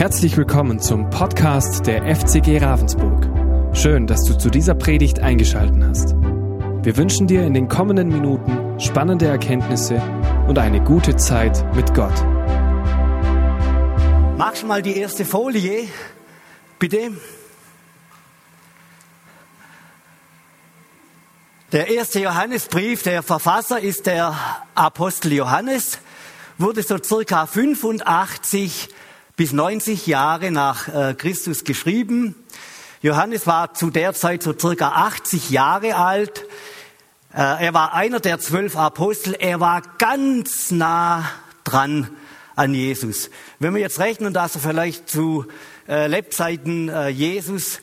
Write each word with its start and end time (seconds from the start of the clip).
Herzlich 0.00 0.34
willkommen 0.38 0.80
zum 0.80 1.10
Podcast 1.10 1.86
der 1.86 2.16
FCG 2.16 2.56
Ravensburg. 2.56 3.76
Schön, 3.76 4.06
dass 4.06 4.24
du 4.24 4.32
zu 4.32 4.48
dieser 4.48 4.74
Predigt 4.74 5.18
eingeschaltet 5.18 5.76
hast. 5.84 6.14
Wir 6.14 6.96
wünschen 6.96 7.26
dir 7.26 7.44
in 7.44 7.52
den 7.52 7.68
kommenden 7.68 8.08
Minuten 8.08 8.80
spannende 8.80 9.26
Erkenntnisse 9.26 10.00
und 10.48 10.58
eine 10.58 10.82
gute 10.82 11.16
Zeit 11.16 11.62
mit 11.76 11.92
Gott. 11.92 12.14
Magst 14.38 14.62
du 14.62 14.68
mal 14.68 14.80
die 14.80 14.96
erste 14.96 15.26
Folie, 15.26 15.86
bitte? 16.78 17.12
Der 21.72 21.88
erste 21.88 22.20
Johannesbrief, 22.20 23.02
der 23.02 23.22
Verfasser 23.22 23.78
ist 23.78 24.06
der 24.06 24.34
Apostel 24.74 25.34
Johannes, 25.34 25.98
wurde 26.56 26.82
so 26.82 26.96
circa 26.96 27.44
85 27.44 28.88
bis 29.40 29.54
90 29.54 30.06
Jahre 30.06 30.50
nach 30.50 30.88
äh, 30.88 31.14
Christus 31.14 31.64
geschrieben. 31.64 32.34
Johannes 33.00 33.46
war 33.46 33.72
zu 33.72 33.88
der 33.88 34.12
Zeit 34.12 34.42
so 34.42 34.52
circa 34.52 34.88
80 34.88 35.48
Jahre 35.48 35.96
alt. 35.96 36.44
Äh, 37.32 37.64
er 37.64 37.72
war 37.72 37.94
einer 37.94 38.20
der 38.20 38.38
zwölf 38.38 38.76
Apostel. 38.76 39.34
Er 39.38 39.58
war 39.58 39.80
ganz 39.96 40.70
nah 40.72 41.24
dran 41.64 42.10
an 42.54 42.74
Jesus. 42.74 43.30
Wenn 43.58 43.72
wir 43.72 43.80
jetzt 43.80 43.98
rechnen, 43.98 44.34
dass 44.34 44.56
er 44.56 44.60
vielleicht 44.60 45.08
zu 45.08 45.46
äh, 45.88 46.06
Lebzeiten 46.06 46.92
Jesus 47.08 47.80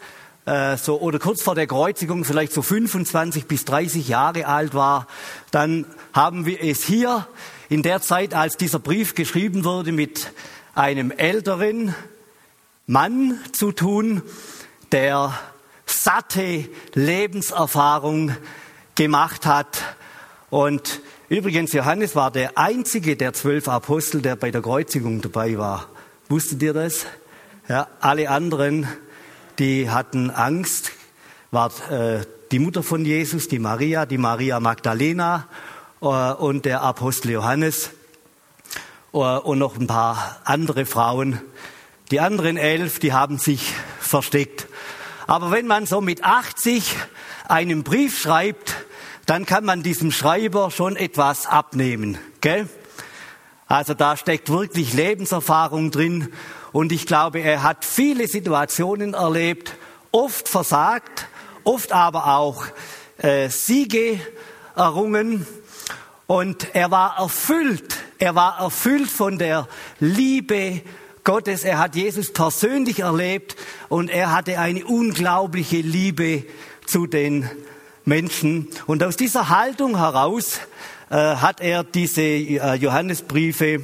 so 0.77 1.01
oder 1.01 1.19
kurz 1.19 1.41
vor 1.41 1.55
der 1.55 1.67
Kreuzigung 1.67 2.23
vielleicht 2.23 2.53
so 2.53 2.61
25 2.61 3.47
bis 3.47 3.65
30 3.65 4.07
Jahre 4.07 4.47
alt 4.47 4.73
war, 4.73 5.07
dann 5.51 5.85
haben 6.13 6.45
wir 6.45 6.63
es 6.63 6.85
hier 6.85 7.27
in 7.67 7.83
der 7.83 8.01
Zeit, 8.01 8.33
als 8.33 8.55
dieser 8.55 8.79
Brief 8.79 9.13
geschrieben 9.13 9.65
wurde, 9.65 9.91
mit 9.91 10.31
einem 10.77 11.09
älteren 11.11 11.95
Mann 12.85 13.39
zu 13.51 13.71
tun, 13.71 14.21
der 14.91 15.33
satte 15.87 16.69
Lebenserfahrung 16.93 18.35
gemacht 18.93 19.45
hat. 19.47 19.81
Und 20.51 21.01
übrigens, 21.29 21.73
Johannes 21.73 22.15
war 22.15 22.29
der 22.29 22.57
einzige 22.57 23.17
der 23.17 23.33
zwölf 23.33 23.67
Apostel, 23.67 24.21
der 24.21 24.35
bei 24.35 24.51
der 24.51 24.61
Kreuzigung 24.61 25.21
dabei 25.21 25.57
war. 25.57 25.89
Wusstet 26.29 26.61
ihr 26.61 26.73
das? 26.73 27.07
Ja, 27.67 27.87
alle 27.99 28.29
anderen, 28.29 28.87
die 29.57 29.89
hatten 29.89 30.29
Angst, 30.29 30.91
war 31.49 31.71
äh, 31.89 32.21
die 32.51 32.59
Mutter 32.59 32.83
von 32.83 33.03
Jesus, 33.03 33.47
die 33.47 33.59
Maria, 33.59 34.05
die 34.05 34.19
Maria 34.19 34.59
Magdalena 34.59 35.47
äh, 36.01 36.05
und 36.05 36.65
der 36.65 36.83
Apostel 36.83 37.31
Johannes. 37.31 37.89
Äh, 39.13 39.17
und 39.17 39.59
noch 39.59 39.77
ein 39.77 39.87
paar 39.87 40.41
andere 40.43 40.85
Frauen. 40.85 41.41
Die 42.11 42.19
anderen 42.19 42.57
elf, 42.57 42.99
die 42.99 43.13
haben 43.13 43.37
sich 43.37 43.73
versteckt. 43.99 44.67
Aber 45.27 45.51
wenn 45.51 45.67
man 45.67 45.85
so 45.85 45.99
mit 45.99 46.23
80 46.23 46.95
einen 47.47 47.83
Brief 47.83 48.17
schreibt, 48.19 48.75
dann 49.25 49.45
kann 49.45 49.65
man 49.65 49.83
diesem 49.83 50.11
Schreiber 50.11 50.71
schon 50.71 50.95
etwas 50.95 51.47
abnehmen. 51.47 52.17
Gell? 52.39 52.69
Also 53.67 53.93
da 53.93 54.15
steckt 54.15 54.49
wirklich 54.49 54.93
Lebenserfahrung 54.93 55.91
drin. 55.91 56.31
Und 56.71 56.93
ich 56.93 57.05
glaube, 57.05 57.39
er 57.39 57.63
hat 57.63 57.83
viele 57.83 58.27
Situationen 58.27 59.13
erlebt, 59.13 59.75
oft 60.11 60.47
versagt, 60.47 61.27
oft 61.65 61.91
aber 61.91 62.37
auch 62.37 62.65
äh, 63.17 63.49
Siege 63.49 64.21
errungen. 64.75 65.45
Und 66.25 66.73
er 66.73 66.91
war 66.91 67.17
erfüllt 67.17 67.97
er 68.19 68.35
war 68.35 68.59
erfüllt 68.59 69.09
von 69.09 69.37
der 69.37 69.67
Liebe 69.99 70.81
Gottes. 71.23 71.63
Er 71.63 71.77
hat 71.77 71.95
Jesus 71.95 72.33
persönlich 72.33 72.99
erlebt 72.99 73.55
und 73.89 74.09
er 74.09 74.31
hatte 74.31 74.59
eine 74.59 74.85
unglaubliche 74.85 75.77
Liebe 75.77 76.45
zu 76.85 77.05
den 77.05 77.49
Menschen. 78.05 78.69
Und 78.85 79.03
aus 79.03 79.17
dieser 79.17 79.49
Haltung 79.49 79.97
heraus 79.97 80.59
äh, 81.09 81.15
hat 81.15 81.61
er 81.61 81.83
diese 81.83 82.21
äh, 82.21 82.75
Johannesbriefe 82.75 83.81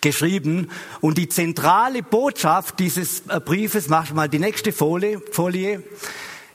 geschrieben. 0.00 0.70
Und 1.00 1.18
die 1.18 1.28
zentrale 1.28 2.02
Botschaft 2.02 2.80
dieses 2.80 3.22
äh, 3.28 3.40
Briefes, 3.40 3.88
mach 3.88 4.12
mal 4.12 4.28
die 4.28 4.38
nächste 4.38 4.72
Folie, 4.72 5.20
Folie 5.32 5.82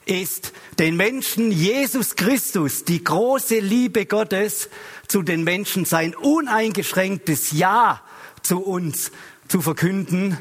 ist 0.05 0.53
den 0.79 0.95
Menschen 0.95 1.51
Jesus 1.51 2.15
Christus, 2.15 2.83
die 2.83 3.03
große 3.03 3.59
Liebe 3.59 4.07
Gottes 4.07 4.69
zu 5.09 5.23
den 5.23 5.43
Menschen, 5.43 5.85
sein 5.85 6.15
uneingeschränktes 6.15 7.51
Ja 7.51 8.01
zu 8.43 8.59
uns 8.59 9.11
zu 9.47 9.61
verkünden. 9.61 10.37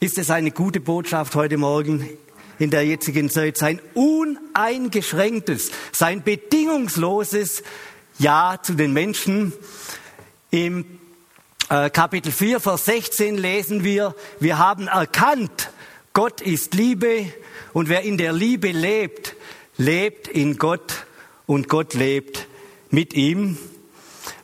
Ist 0.00 0.18
es 0.18 0.30
eine 0.30 0.50
gute 0.50 0.80
Botschaft 0.80 1.34
heute 1.34 1.58
Morgen 1.58 2.08
in 2.58 2.70
der 2.70 2.84
jetzigen 2.86 3.28
Zeit? 3.28 3.58
Sein 3.58 3.80
uneingeschränktes, 3.94 5.70
sein 5.92 6.22
bedingungsloses 6.22 7.62
Ja 8.18 8.58
zu 8.60 8.72
den 8.72 8.94
Menschen. 8.94 9.52
Im 10.50 10.98
äh, 11.68 11.90
Kapitel 11.90 12.32
4, 12.32 12.58
Vers 12.58 12.86
16 12.86 13.36
lesen 13.36 13.84
wir, 13.84 14.14
wir 14.40 14.58
haben 14.58 14.88
erkannt, 14.88 15.70
Gott 16.14 16.40
ist 16.40 16.72
Liebe 16.72 17.26
und 17.74 17.90
wer 17.90 18.00
in 18.00 18.16
der 18.16 18.32
Liebe 18.32 18.72
lebt, 18.72 19.36
lebt 19.76 20.28
in 20.28 20.56
Gott 20.56 21.04
und 21.44 21.68
Gott 21.68 21.92
lebt 21.92 22.46
mit 22.90 23.12
ihm. 23.12 23.58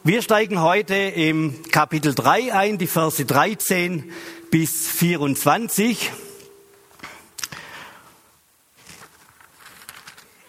Wir 0.04 0.20
steigen 0.20 0.60
heute 0.60 0.96
im 0.96 1.62
Kapitel 1.70 2.12
3 2.12 2.52
ein, 2.52 2.76
die 2.76 2.88
Verse 2.88 3.24
13 3.24 4.10
bis 4.50 4.88
24. 4.88 6.10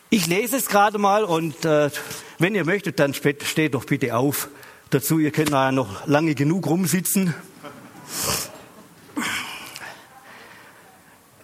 Ich 0.10 0.26
lese 0.26 0.58
es 0.58 0.66
gerade 0.66 0.98
mal 0.98 1.24
und 1.24 1.66
äh, 1.66 1.92
wenn 2.40 2.56
ihr 2.56 2.66
möchtet, 2.66 2.98
dann 2.98 3.14
steht 3.14 3.76
doch 3.76 3.86
bitte 3.86 4.16
auf 4.16 4.50
dazu. 4.90 5.20
Ihr 5.20 5.30
könnt 5.30 5.52
ja 5.52 5.72
noch 5.72 6.08
lange 6.08 6.34
genug 6.34 6.66
rumsitzen. 6.66 7.36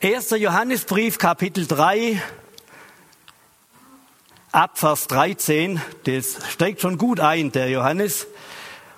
1. 0.02 0.32
Johannesbrief, 0.32 1.20
Kapitel 1.20 1.68
3, 1.68 2.20
Abvers 4.52 5.06
13, 5.06 5.80
das 6.06 6.40
steigt 6.50 6.82
schon 6.82 6.98
gut 6.98 7.20
ein, 7.20 7.52
der 7.52 7.70
Johannes. 7.70 8.26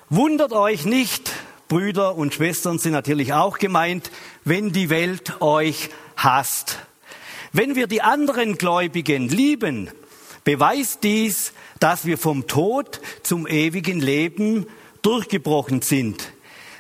Wundert 0.09 0.53
euch 0.53 0.85
nicht, 0.85 1.29
Brüder 1.67 2.15
und 2.15 2.33
Schwestern 2.33 2.79
sind 2.79 2.93
natürlich 2.93 3.33
auch 3.33 3.57
gemeint, 3.57 4.11
wenn 4.45 4.71
die 4.71 4.89
Welt 4.89 5.41
euch 5.41 5.89
hasst. 6.15 6.79
Wenn 7.51 7.75
wir 7.75 7.87
die 7.87 8.01
anderen 8.01 8.57
Gläubigen 8.57 9.27
lieben, 9.27 9.89
beweist 10.45 11.03
dies, 11.03 11.51
dass 11.79 12.05
wir 12.05 12.17
vom 12.17 12.47
Tod 12.47 13.01
zum 13.21 13.45
ewigen 13.45 13.99
Leben 13.99 14.67
durchgebrochen 15.01 15.81
sind. 15.81 16.31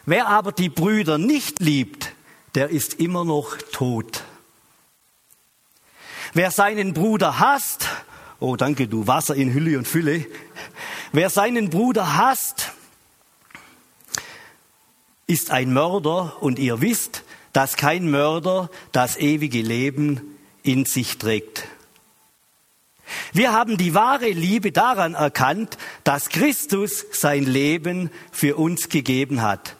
Wer 0.05 0.29
aber 0.29 0.53
die 0.53 0.69
Brüder 0.69 1.17
nicht 1.17 1.59
liebt, 1.59 2.13
der 2.55 2.69
ist 2.69 3.01
immer 3.01 3.25
noch 3.25 3.57
tot. 3.73 4.23
Wer 6.33 6.51
seinen 6.51 6.93
Bruder 6.93 7.37
hasst, 7.39 7.89
oh 8.41 8.55
danke 8.57 8.87
du, 8.87 9.07
Wasser 9.07 9.35
in 9.35 9.53
Hülle 9.53 9.77
und 9.77 9.87
Fülle, 9.87 10.25
wer 11.13 11.29
seinen 11.29 11.69
Bruder 11.69 12.17
hasst, 12.17 12.71
ist 15.27 15.51
ein 15.51 15.71
Mörder 15.71 16.41
und 16.41 16.59
ihr 16.59 16.81
wisst, 16.81 17.23
dass 17.53 17.77
kein 17.77 18.09
Mörder 18.09 18.69
das 18.91 19.15
ewige 19.15 19.61
Leben 19.61 20.37
in 20.63 20.85
sich 20.85 21.17
trägt. 21.17 21.67
Wir 23.31 23.53
haben 23.53 23.77
die 23.77 23.93
wahre 23.93 24.29
Liebe 24.29 24.71
daran 24.71 25.13
erkannt, 25.13 25.77
dass 26.03 26.29
Christus 26.29 27.05
sein 27.11 27.43
Leben 27.43 28.09
für 28.31 28.55
uns 28.57 28.89
gegeben 28.89 29.41
hat. 29.41 29.75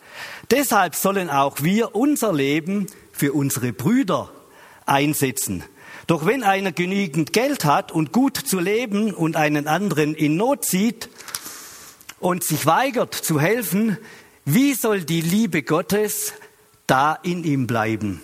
Deshalb 0.51 0.95
sollen 0.95 1.29
auch 1.29 1.63
wir 1.63 1.95
unser 1.95 2.33
Leben 2.33 2.87
für 3.11 3.33
unsere 3.33 3.73
Brüder 3.73 4.29
einsetzen. 4.85 5.63
Doch 6.07 6.25
wenn 6.25 6.43
einer 6.43 6.71
genügend 6.71 7.33
Geld 7.33 7.65
hat 7.65 7.91
und 7.91 8.11
gut 8.11 8.37
zu 8.37 8.59
leben 8.59 9.13
und 9.13 9.35
einen 9.35 9.67
anderen 9.67 10.15
in 10.15 10.35
Not 10.35 10.65
sieht 10.65 11.09
und 12.19 12.43
sich 12.43 12.65
weigert 12.65 13.13
zu 13.13 13.39
helfen, 13.39 13.97
wie 14.45 14.73
soll 14.73 15.03
die 15.03 15.21
Liebe 15.21 15.61
Gottes 15.63 16.33
da 16.87 17.13
in 17.13 17.43
ihm 17.43 17.67
bleiben? 17.67 18.21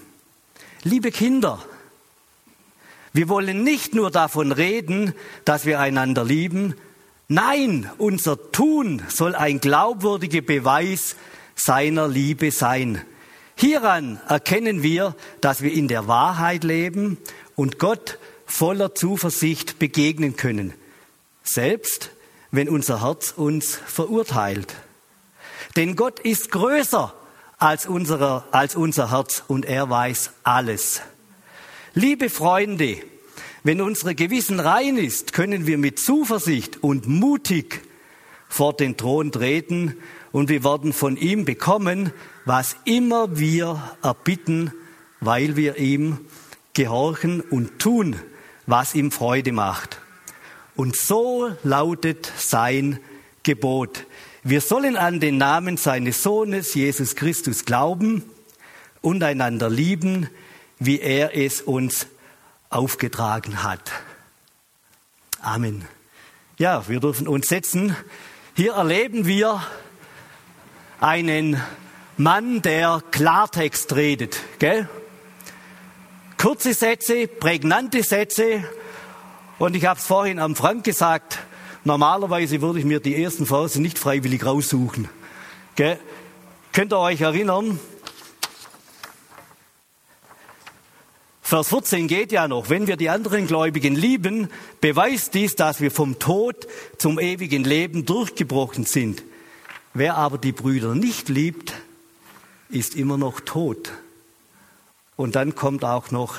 Liebe 0.84 1.12
Kinder, 1.12 1.64
wir 3.14 3.30
wollen 3.30 3.64
nicht 3.64 3.96
nur 3.96 4.12
davon 4.12 4.52
reden, 4.52 5.14
dass 5.46 5.66
wir 5.66 5.80
einander 5.80 6.24
lieben, 6.24 6.76
nein, 7.28 7.90
unser 7.98 8.52
Tun 8.52 9.02
soll 9.08 9.36
ein 9.36 9.60
glaubwürdiger 9.60 10.42
Beweis 10.42 11.16
seiner 11.56 12.08
Liebe 12.08 12.52
sein. 12.52 13.02
Hieran 13.56 14.20
erkennen 14.28 14.84
wir, 14.84 15.16
dass 15.42 15.62
wir 15.62 15.74
in 15.74 15.88
der 15.88 16.08
Wahrheit 16.08 16.64
leben 16.64 17.18
und 17.58 17.80
Gott 17.80 18.20
voller 18.46 18.96
Zuversicht 18.96 19.80
begegnen 19.80 20.38
können, 20.38 20.74
selbst 21.44 22.12
wenn 22.52 22.70
unser 22.70 23.02
Herz 23.02 23.34
uns 23.36 23.76
verurteilt. 23.76 24.76
Denn 25.76 25.98
Gott 25.98 26.20
ist 26.20 26.52
größer 26.52 27.14
als, 27.58 27.88
unserer, 27.88 28.48
als 28.52 28.76
unser 28.76 29.12
Herz 29.12 29.44
und 29.48 29.66
er 29.66 29.90
weiß 29.90 30.32
alles. 30.44 31.02
Liebe 31.94 32.30
Freunde, 32.30 33.00
wenn 33.64 33.82
unsere 33.82 34.14
Gewissen 34.14 34.60
rein 34.60 34.98
ist, 34.98 35.34
können 35.34 35.66
wir 35.66 35.80
mit 35.80 36.00
Zuversicht 36.00 36.84
und 36.84 37.08
mutig 37.08 37.82
vor 38.48 38.74
den 38.74 38.98
Thron 38.98 39.32
treten 39.32 39.98
und 40.32 40.48
wir 40.50 40.64
werden 40.64 40.94
von 40.94 41.18
ihm 41.18 41.44
bekommen, 41.44 42.14
was 42.46 42.76
immer 42.86 43.40
wir 43.40 43.98
erbitten, 44.04 44.72
weil 45.20 45.56
wir 45.56 45.78
ihm 45.78 46.20
gehorchen 46.78 47.42
und 47.42 47.80
tun, 47.80 48.16
was 48.68 48.94
ihm 48.94 49.12
Freude 49.12 49.52
macht. 49.52 50.00
Und 50.76 50.96
so 50.96 51.50
lautet 51.64 52.32
sein 52.38 53.00
Gebot. 53.42 54.06
Wir 54.44 54.62
sollen 54.62 54.96
an 54.96 55.20
den 55.20 55.40
Namen 55.40 55.78
seines 55.78 56.22
Sohnes 56.22 56.76
Jesus 56.76 57.16
Christus 57.16 57.66
glauben 57.66 58.24
und 59.02 59.24
einander 59.24 59.72
lieben, 59.72 60.30
wie 60.78 61.00
er 61.00 61.36
es 61.36 61.62
uns 61.62 62.06
aufgetragen 62.70 63.64
hat. 63.64 63.92
Amen. 65.42 65.84
Ja, 66.60 66.88
wir 66.88 67.00
dürfen 67.00 67.28
uns 67.28 67.48
setzen. 67.48 67.96
Hier 68.56 68.74
erleben 68.74 69.26
wir 69.26 69.64
einen 71.00 71.60
Mann, 72.18 72.62
der 72.62 73.02
Klartext 73.10 73.96
redet. 73.96 74.40
Gell? 74.60 74.88
Kurze 76.38 76.76
Sätze, 76.76 77.28
prägnante 77.28 78.04
Sätze. 78.04 78.64
Und 79.58 79.76
ich 79.76 79.86
habe 79.86 80.00
es 80.00 80.06
vorhin 80.06 80.38
am 80.38 80.56
Frank 80.56 80.84
gesagt, 80.84 81.40
normalerweise 81.84 82.62
würde 82.62 82.78
ich 82.78 82.86
mir 82.86 83.00
die 83.00 83.22
ersten 83.22 83.48
Verse 83.48 83.82
nicht 83.82 83.98
freiwillig 83.98 84.46
raussuchen. 84.46 85.10
Gell? 85.76 86.00
Könnt 86.74 86.94
ihr 86.94 87.00
euch 87.00 87.22
erinnern? 87.22 87.80
Vers 91.42 91.70
14 91.70 92.08
geht 92.08 92.32
ja 92.32 92.48
noch, 92.48 92.70
wenn 92.70 92.86
wir 92.86 92.98
die 92.98 93.10
anderen 93.10 93.48
Gläubigen 93.48 93.96
lieben, 93.96 94.50
beweist 94.80 95.34
dies, 95.34 95.56
dass 95.56 95.82
wir 95.82 95.90
vom 95.90 96.20
Tod 96.20 96.68
zum 97.00 97.18
ewigen 97.20 97.64
Leben 97.64 98.06
durchgebrochen 98.06 98.86
sind. 98.86 99.24
Wer 99.96 100.18
aber 100.18 100.38
die 100.38 100.52
Brüder 100.52 100.94
nicht 100.94 101.30
liebt, 101.30 101.74
ist 102.70 102.96
immer 102.96 103.18
noch 103.18 103.40
tot. 103.40 103.92
Und 105.18 105.36
dann 105.36 105.56
kommt 105.56 105.84
auch 105.84 106.12
noch 106.12 106.38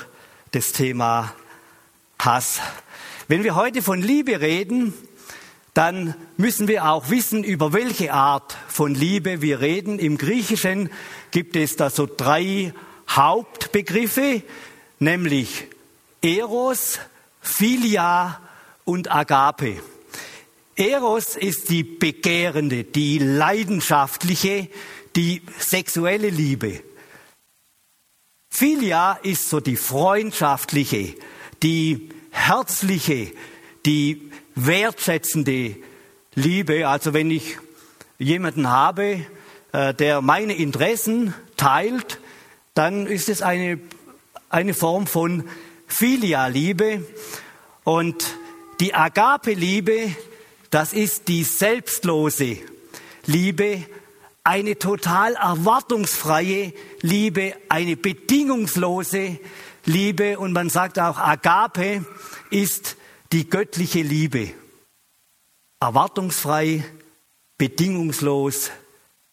das 0.51 0.71
Thema 0.71 1.33
Hass. 2.17 2.61
Wenn 3.27 3.43
wir 3.43 3.53
heute 3.53 3.81
von 3.81 4.01
Liebe 4.01 4.41
reden, 4.41 4.93
dann 5.73 6.15
müssen 6.37 6.67
wir 6.67 6.85
auch 6.89 7.09
wissen, 7.09 7.43
über 7.43 7.73
welche 7.73 8.13
Art 8.13 8.57
von 8.69 8.95
Liebe 8.95 9.41
wir 9.41 9.59
reden. 9.59 9.99
Im 9.99 10.17
Griechischen 10.17 10.89
gibt 11.31 11.55
es 11.55 11.75
da 11.75 11.89
so 11.89 12.07
drei 12.07 12.73
Hauptbegriffe, 13.09 14.43
nämlich 14.97 15.67
Eros, 16.21 16.99
Philia 17.41 18.39
und 18.85 19.11
Agape. 19.11 19.81
Eros 20.75 21.35
ist 21.35 21.69
die 21.69 21.83
begehrende, 21.83 22.85
die 22.85 23.19
leidenschaftliche, 23.19 24.69
die 25.15 25.41
sexuelle 25.59 26.29
Liebe. 26.29 26.81
Philia 28.59 29.17
ist 29.23 29.49
so 29.49 29.61
die 29.61 29.77
freundschaftliche, 29.77 31.15
die 31.63 32.09
herzliche, 32.29 33.31
die 33.85 34.29
wertschätzende 34.53 35.77
Liebe. 36.35 36.85
Also 36.85 37.13
wenn 37.13 37.31
ich 37.31 37.57
jemanden 38.17 38.67
habe, 38.67 39.25
äh, 39.71 39.93
der 39.93 40.19
meine 40.19 40.55
Interessen 40.55 41.33
teilt, 41.55 42.19
dann 42.73 43.07
ist 43.07 43.29
es 43.29 43.41
eine, 43.41 43.79
eine 44.49 44.73
Form 44.73 45.07
von 45.07 45.47
Philia-Liebe. 45.87 47.05
Und 47.85 48.25
die 48.81 48.93
Agape-Liebe, 48.93 50.13
das 50.69 50.91
ist 50.91 51.29
die 51.29 51.45
selbstlose 51.45 52.57
Liebe, 53.25 53.85
eine 54.43 54.79
total 54.79 55.35
erwartungsfreie 55.35 56.73
Liebe, 57.01 57.53
eine 57.69 57.95
bedingungslose 57.95 59.39
Liebe 59.85 60.39
und 60.39 60.53
man 60.53 60.69
sagt 60.69 60.99
auch, 60.99 61.17
Agape 61.17 62.05
ist 62.49 62.97
die 63.31 63.49
göttliche 63.49 64.01
Liebe. 64.01 64.51
Erwartungsfrei, 65.79 66.83
bedingungslos, 67.57 68.71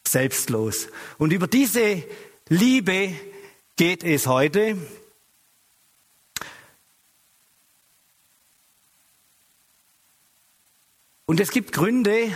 selbstlos. 0.06 0.88
Und 1.18 1.32
über 1.32 1.46
diese 1.46 2.04
Liebe 2.48 3.14
geht 3.76 4.04
es 4.04 4.26
heute. 4.26 4.76
Und 11.26 11.40
es 11.40 11.50
gibt 11.50 11.72
Gründe, 11.72 12.32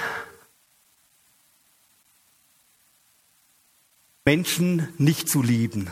Menschen 4.33 4.89
nicht 4.97 5.29
zu 5.29 5.43
lieben 5.43 5.91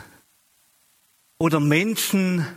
oder 1.39 1.59
Menschen 1.59 2.47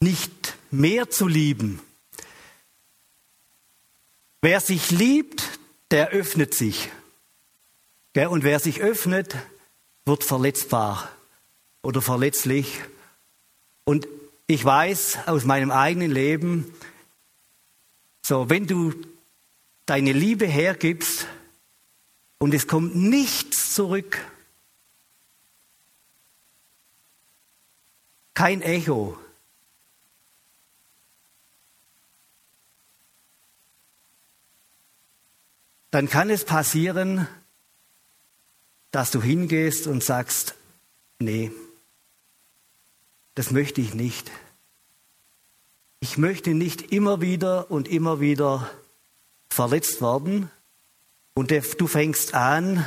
nicht 0.00 0.54
mehr 0.70 1.08
zu 1.08 1.26
lieben. 1.26 1.80
Wer 4.42 4.60
sich 4.60 4.90
liebt, 4.90 5.58
der 5.90 6.10
öffnet 6.10 6.52
sich. 6.52 6.90
Und 8.14 8.44
wer 8.44 8.60
sich 8.60 8.82
öffnet, 8.82 9.34
wird 10.04 10.22
verletzbar 10.22 11.10
oder 11.80 12.02
verletzlich. 12.02 12.78
Und 13.84 14.06
ich 14.46 14.62
weiß 14.62 15.20
aus 15.26 15.46
meinem 15.46 15.70
eigenen 15.70 16.10
Leben, 16.10 16.70
so, 18.20 18.50
wenn 18.50 18.66
du 18.66 18.92
deine 19.86 20.12
Liebe 20.12 20.44
hergibst 20.44 21.26
und 22.36 22.52
es 22.52 22.66
kommt 22.66 22.94
nichts 22.94 23.72
zurück, 23.72 24.20
kein 28.36 28.60
Echo, 28.60 29.18
dann 35.90 36.10
kann 36.10 36.28
es 36.28 36.44
passieren, 36.44 37.26
dass 38.90 39.10
du 39.10 39.22
hingehst 39.22 39.86
und 39.86 40.04
sagst, 40.04 40.54
nee, 41.18 41.50
das 43.34 43.50
möchte 43.50 43.80
ich 43.80 43.94
nicht. 43.94 44.30
Ich 46.00 46.18
möchte 46.18 46.52
nicht 46.52 46.92
immer 46.92 47.22
wieder 47.22 47.70
und 47.70 47.88
immer 47.88 48.20
wieder 48.20 48.70
verletzt 49.48 50.02
werden. 50.02 50.50
Und 51.32 51.50
du 51.52 51.86
fängst 51.86 52.34
an, 52.34 52.86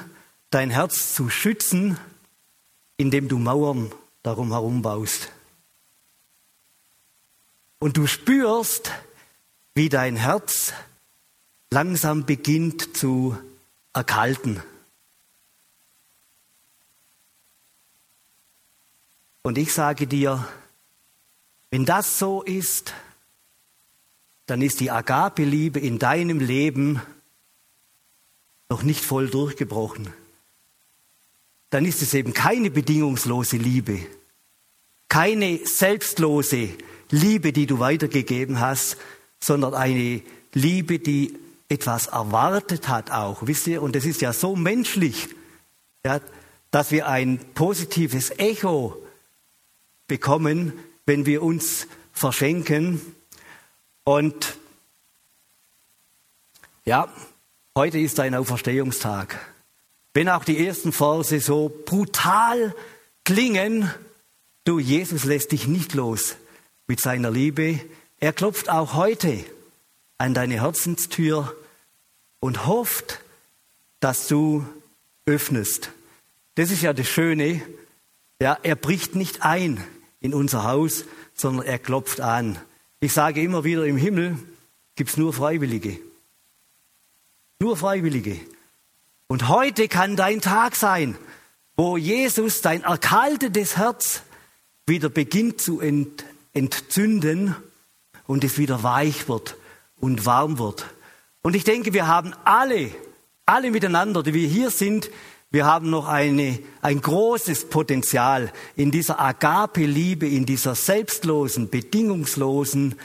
dein 0.51 0.69
Herz 0.69 1.15
zu 1.15 1.31
schützen, 1.31 1.97
indem 2.97 3.27
du 3.27 3.39
Mauern 3.39 3.91
darum 4.21 4.51
herum 4.51 4.83
baust. 4.83 5.31
Und 7.79 7.97
du 7.97 8.07
spürst, 8.07 8.91
wie 9.73 9.89
dein 9.89 10.17
Herz 10.17 10.73
langsam 11.71 12.25
beginnt 12.25 12.97
zu 12.97 13.37
erkalten. 13.93 14.61
Und 19.41 19.57
ich 19.57 19.73
sage 19.73 20.05
dir, 20.05 20.47
wenn 21.71 21.85
das 21.85 22.19
so 22.19 22.43
ist, 22.43 22.93
dann 24.45 24.61
ist 24.61 24.79
die 24.79 24.91
Agape-Liebe 24.91 25.79
in 25.79 25.99
deinem 25.99 26.39
Leben 26.39 27.01
noch 28.67 28.83
nicht 28.83 29.05
voll 29.05 29.29
durchgebrochen. 29.29 30.13
Dann 31.69 31.85
ist 31.85 32.01
es 32.01 32.13
eben 32.13 32.33
keine 32.33 32.71
bedingungslose 32.71 33.57
Liebe, 33.57 34.05
keine 35.07 35.65
selbstlose 35.65 36.75
Liebe, 37.11 37.53
die 37.53 37.65
du 37.65 37.79
weitergegeben 37.79 38.59
hast, 38.59 38.97
sondern 39.39 39.73
eine 39.73 40.21
Liebe, 40.53 40.99
die 40.99 41.37
etwas 41.67 42.07
erwartet 42.07 42.87
hat 42.87 43.11
auch, 43.11 43.45
wisst 43.45 43.67
ihr? 43.67 43.81
Und 43.81 43.95
es 43.95 44.05
ist 44.05 44.21
ja 44.21 44.33
so 44.33 44.55
menschlich, 44.55 45.29
ja, 46.03 46.19
dass 46.71 46.91
wir 46.91 47.07
ein 47.07 47.39
positives 47.53 48.31
Echo 48.31 49.01
bekommen, 50.07 50.73
wenn 51.05 51.25
wir 51.25 51.43
uns 51.43 51.87
verschenken. 52.13 53.01
Und 54.03 54.57
ja, 56.85 57.11
heute 57.75 57.99
ist 57.99 58.19
ein 58.19 58.35
Auferstehungstag. 58.35 59.39
Wenn 60.13 60.29
auch 60.29 60.43
die 60.43 60.65
ersten 60.65 60.91
Verse 60.91 61.39
so 61.39 61.71
brutal 61.85 62.75
klingen, 63.23 63.91
du, 64.63 64.79
Jesus 64.79 65.23
lässt 65.23 65.51
dich 65.51 65.67
nicht 65.67 65.93
los 65.93 66.35
mit 66.89 66.99
seiner 66.99 67.29
Liebe. 67.29 67.79
Er 68.19 68.33
klopft 68.33 68.67
auch 68.69 68.95
heute 68.95 69.45
an 70.17 70.33
deine 70.33 70.59
Herzenstür 70.61 71.55
und 72.41 72.65
hofft, 72.65 73.21
dass 74.01 74.27
du 74.27 74.65
öffnest. 75.25 75.91
das 76.55 76.71
ist 76.71 76.81
ja 76.81 76.91
das 76.91 77.07
Schöne, 77.07 77.61
ja, 78.41 78.57
er 78.63 78.75
bricht 78.75 79.15
nicht 79.15 79.43
ein 79.43 79.83
in 80.19 80.33
unser 80.33 80.63
Haus, 80.63 81.05
sondern 81.35 81.65
er 81.65 81.77
klopft 81.77 82.21
an. 82.21 82.57
Ich 82.99 83.13
sage 83.13 83.41
immer 83.41 83.63
wieder, 83.63 83.85
im 83.85 83.97
Himmel 83.97 84.39
gibt 84.95 85.11
es 85.11 85.17
nur 85.17 85.31
Freiwillige. 85.31 85.99
Nur 87.59 87.77
Freiwillige. 87.77 88.39
Und 89.27 89.47
heute 89.47 89.87
kann 89.87 90.15
dein 90.15 90.41
Tag 90.41 90.75
sein, 90.75 91.15
wo 91.75 91.97
Jesus 91.97 92.61
dein 92.61 92.81
erkaltetes 92.81 93.77
Herz 93.77 94.23
wieder 94.87 95.09
beginnt 95.09 95.61
zu 95.61 95.79
ent 95.81 96.25
entzünden 96.53 97.55
und 98.27 98.43
es 98.43 98.57
wieder 98.57 98.83
weich 98.83 99.27
wird 99.27 99.57
und 99.99 100.25
warm 100.25 100.59
wird. 100.59 100.85
Und 101.41 101.55
ich 101.55 101.63
denke, 101.63 101.93
wir 101.93 102.07
haben 102.07 102.33
alle, 102.43 102.91
alle 103.45 103.71
miteinander, 103.71 104.23
die 104.23 104.33
wir 104.33 104.47
hier 104.47 104.69
sind, 104.69 105.09
wir 105.51 105.65
haben 105.65 105.89
noch 105.89 106.07
eine, 106.07 106.59
ein 106.81 107.01
großes 107.01 107.69
Potenzial 107.69 108.51
in 108.75 108.91
dieser 108.91 109.19
Agape-Liebe, 109.19 110.27
in 110.27 110.45
dieser 110.45 110.75
selbstlosen, 110.75 111.69
bedingungslosen, 111.69 112.95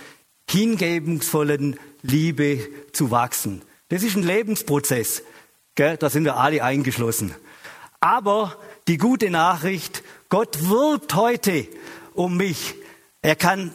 hingebungsvollen 0.51 1.79
Liebe 2.03 2.69
zu 2.93 3.11
wachsen. 3.11 3.63
Das 3.89 4.03
ist 4.03 4.17
ein 4.17 4.23
Lebensprozess. 4.23 5.23
Gell? 5.75 5.97
Da 5.97 6.11
sind 6.11 6.25
wir 6.25 6.37
alle 6.37 6.63
eingeschlossen. 6.63 7.35
Aber 8.01 8.59
die 8.89 8.99
gute 8.99 9.31
Nachricht, 9.31 10.03
Gott 10.29 10.69
wirbt 10.69 11.15
heute 11.15 11.67
um 12.13 12.37
mich. 12.37 12.75
Er 13.25 13.37
kann, 13.37 13.71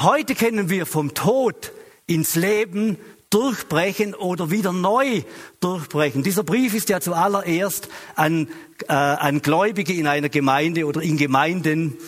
heute 0.00 0.34
kennen 0.34 0.70
wir 0.70 0.86
vom 0.86 1.12
Tod 1.12 1.72
ins 2.06 2.36
Leben 2.36 2.96
durchbrechen 3.28 4.14
oder 4.14 4.50
wieder 4.50 4.72
neu 4.72 5.24
durchbrechen. 5.60 6.22
Dieser 6.22 6.42
Brief 6.42 6.72
ist 6.72 6.88
ja 6.88 6.98
zuallererst 6.98 7.90
an, 8.14 8.48
äh, 8.88 8.94
an 8.94 9.42
Gläubige 9.42 9.92
in 9.92 10.06
einer 10.06 10.30
Gemeinde 10.30 10.86
oder 10.86 11.02
in 11.02 11.18
Gemeinden 11.18 11.98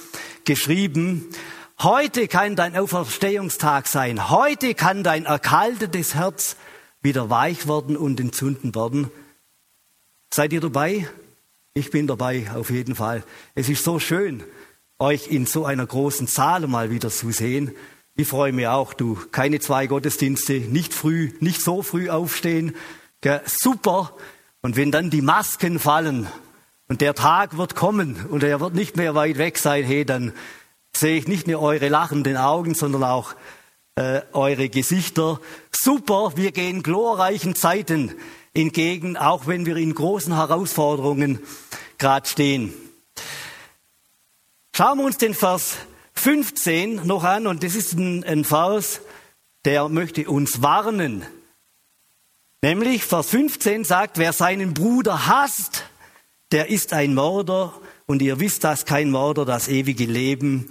geschrieben. 0.47 1.29
Heute 1.81 2.29
kann 2.29 2.57
dein 2.57 2.75
Auferstehungstag 2.75 3.87
sein. 3.87 4.31
Heute 4.31 4.73
kann 4.73 5.03
dein 5.03 5.27
erkaltetes 5.27 6.15
Herz 6.15 6.57
wieder 7.03 7.29
weich 7.29 7.69
werden 7.69 7.95
und 7.95 8.21
entzünden 8.21 8.75
werden. 8.75 9.11
Seid 10.33 10.55
ihr 10.55 10.63
dabei? 10.63 11.07
Ich 11.75 11.91
bin 11.91 12.07
dabei, 12.07 12.51
auf 12.55 12.71
jeden 12.71 12.95
Fall. 12.95 13.23
Es 13.55 13.69
ist 13.69 13.85
so 13.85 13.99
schön, 13.99 14.43
euch 15.01 15.29
in 15.29 15.47
so 15.47 15.65
einer 15.65 15.87
großen 15.87 16.29
Zahl 16.29 16.67
mal 16.69 16.91
wieder 16.91 17.11
zu 17.11 17.33
sehen. 17.33 17.73
Ich 18.15 18.29
freue 18.29 18.53
mich 18.53 18.69
auch, 18.69 18.93
du. 18.93 19.19
Keine 19.33 19.59
zwei 19.59 19.87
Gottesdienste, 19.87 20.61
nicht 20.61 20.93
früh, 20.93 21.33
nicht 21.41 21.63
so 21.63 21.83
früh 21.83 22.11
aufstehen. 22.11 22.77
Ja, 23.25 23.41
super. 23.47 24.15
Und 24.63 24.77
wenn 24.77 24.93
dann 24.93 25.09
die 25.11 25.23
Masken 25.23 25.79
fallen 25.79 26.29
und 26.89 27.01
der 27.01 27.15
Tag 27.15 27.57
wird 27.57 27.75
kommen 27.75 28.27
und 28.29 28.43
er 28.43 28.61
wird 28.61 28.75
nicht 28.75 28.97
mehr 28.97 29.15
weit 29.15 29.39
weg 29.39 29.57
sein, 29.57 29.85
hey, 29.85 30.05
dann 30.05 30.33
sehe 30.95 31.17
ich 31.17 31.27
nicht 31.27 31.47
nur 31.47 31.61
eure 31.63 31.89
lachenden 31.89 32.37
Augen, 32.37 32.75
sondern 32.75 33.05
auch 33.05 33.35
äh, 33.95 34.21
eure 34.33 34.69
Gesichter. 34.69 35.41
Super, 35.73 36.33
wir 36.37 36.53
gehen 36.53 36.83
glorreichen 36.83 37.55
Zeiten 37.55 38.15
entgegen, 38.53 39.17
auch 39.17 39.47
wenn 39.47 39.65
wir 39.65 39.77
in 39.77 39.95
großen 39.95 40.35
Herausforderungen 40.35 41.39
gerade 41.97 42.29
stehen. 42.29 42.75
Schauen 44.81 44.97
wir 44.97 45.05
uns 45.05 45.19
den 45.19 45.35
Vers 45.35 45.77
15 46.15 47.07
noch 47.07 47.23
an 47.23 47.47
und 47.47 47.63
das 47.63 47.75
ist 47.75 47.93
ein, 47.93 48.25
ein 48.25 48.47
Vers, 48.47 49.03
der 49.67 49.91
möchte 49.91 50.31
uns 50.31 50.63
warnen. 50.63 51.23
Nämlich 52.63 53.05
Vers 53.05 53.29
15 53.29 53.85
sagt, 53.85 54.17
wer 54.17 54.33
seinen 54.33 54.73
Bruder 54.73 55.27
hasst, 55.27 55.85
der 56.51 56.71
ist 56.71 56.95
ein 56.95 57.13
Mörder 57.13 57.79
und 58.07 58.23
ihr 58.23 58.41
wisst, 58.41 58.65
dass 58.65 58.87
kein 58.87 59.11
Mörder 59.11 59.45
das 59.45 59.69
ewige 59.69 60.07
Leben 60.07 60.71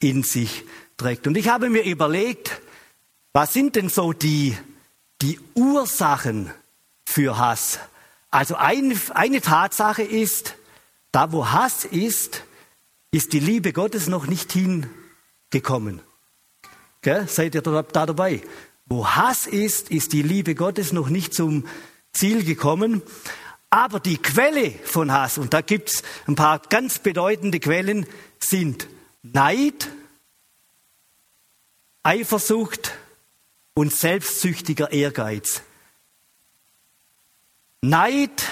in 0.00 0.24
sich 0.24 0.64
trägt. 0.96 1.28
Und 1.28 1.36
ich 1.36 1.46
habe 1.48 1.70
mir 1.70 1.84
überlegt, 1.84 2.60
was 3.32 3.52
sind 3.52 3.76
denn 3.76 3.88
so 3.88 4.12
die, 4.12 4.58
die 5.22 5.38
Ursachen 5.54 6.50
für 7.06 7.38
Hass? 7.38 7.78
Also 8.32 8.56
ein, 8.56 9.00
eine 9.10 9.40
Tatsache 9.40 10.02
ist, 10.02 10.56
da 11.12 11.30
wo 11.30 11.52
Hass 11.52 11.84
ist, 11.84 12.42
ist 13.14 13.32
die 13.32 13.38
Liebe 13.38 13.72
Gottes 13.72 14.08
noch 14.08 14.26
nicht 14.26 14.50
hingekommen. 14.52 16.00
Gell? 17.00 17.28
Seid 17.28 17.54
ihr 17.54 17.62
da, 17.62 17.82
da 17.82 18.06
dabei? 18.06 18.42
Wo 18.86 19.06
Hass 19.06 19.46
ist, 19.46 19.92
ist 19.92 20.12
die 20.12 20.22
Liebe 20.22 20.56
Gottes 20.56 20.92
noch 20.92 21.08
nicht 21.08 21.32
zum 21.32 21.64
Ziel 22.12 22.44
gekommen. 22.44 23.02
Aber 23.70 24.00
die 24.00 24.18
Quelle 24.18 24.72
von 24.84 25.12
Hass, 25.12 25.38
und 25.38 25.54
da 25.54 25.60
gibt 25.60 25.90
es 25.90 26.02
ein 26.26 26.34
paar 26.34 26.58
ganz 26.58 26.98
bedeutende 26.98 27.60
Quellen, 27.60 28.06
sind 28.40 28.88
Neid, 29.22 29.92
Eifersucht 32.02 32.94
und 33.74 33.92
selbstsüchtiger 33.92 34.90
Ehrgeiz. 34.90 35.62
Neid, 37.80 38.44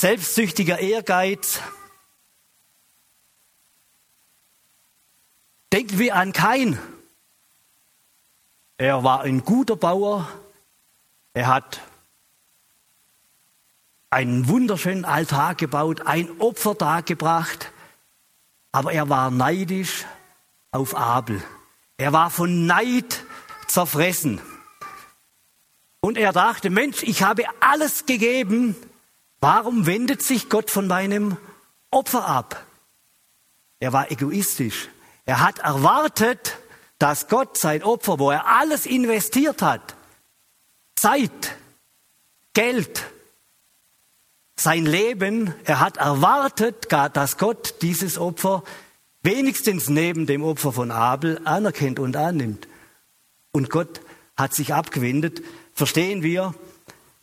selbstsüchtiger 0.00 0.78
Ehrgeiz. 0.78 1.60
Denken 5.72 5.98
wir 5.98 6.14
an 6.14 6.32
Kain. 6.32 6.78
Er 8.76 9.02
war 9.02 9.22
ein 9.22 9.44
guter 9.44 9.74
Bauer. 9.74 10.28
Er 11.34 11.48
hat 11.48 11.80
einen 14.08 14.46
wunderschönen 14.46 15.04
Altar 15.04 15.56
gebaut, 15.56 16.02
ein 16.02 16.40
Opfer 16.40 16.76
dargebracht. 16.76 17.72
Aber 18.70 18.92
er 18.92 19.08
war 19.08 19.32
neidisch 19.32 20.06
auf 20.70 20.96
Abel. 20.96 21.42
Er 21.96 22.12
war 22.12 22.30
von 22.30 22.66
Neid 22.66 23.24
zerfressen. 23.66 24.40
Und 26.00 26.16
er 26.16 26.32
dachte, 26.32 26.70
Mensch, 26.70 27.02
ich 27.02 27.24
habe 27.24 27.42
alles 27.58 28.06
gegeben, 28.06 28.76
Warum 29.40 29.86
wendet 29.86 30.22
sich 30.22 30.48
Gott 30.48 30.70
von 30.70 30.86
meinem 30.86 31.36
Opfer 31.90 32.26
ab? 32.26 32.66
Er 33.80 33.92
war 33.92 34.10
egoistisch. 34.10 34.88
Er 35.24 35.40
hat 35.40 35.60
erwartet, 35.60 36.56
dass 36.98 37.28
Gott 37.28 37.56
sein 37.56 37.82
Opfer, 37.82 38.18
wo 38.18 38.30
er 38.30 38.46
alles 38.46 38.86
investiert 38.86 39.62
hat, 39.62 39.94
Zeit, 40.96 41.56
Geld, 42.54 43.04
sein 44.56 44.84
Leben, 44.84 45.54
er 45.64 45.78
hat 45.78 45.98
erwartet, 45.98 46.90
dass 46.90 47.38
Gott 47.38 47.76
dieses 47.82 48.18
Opfer 48.18 48.64
wenigstens 49.22 49.88
neben 49.88 50.26
dem 50.26 50.42
Opfer 50.42 50.72
von 50.72 50.90
Abel 50.90 51.40
anerkennt 51.44 52.00
und 52.00 52.16
annimmt. 52.16 52.66
Und 53.52 53.70
Gott 53.70 54.00
hat 54.36 54.54
sich 54.54 54.74
abgewendet. 54.74 55.42
Verstehen 55.74 56.22
wir? 56.22 56.54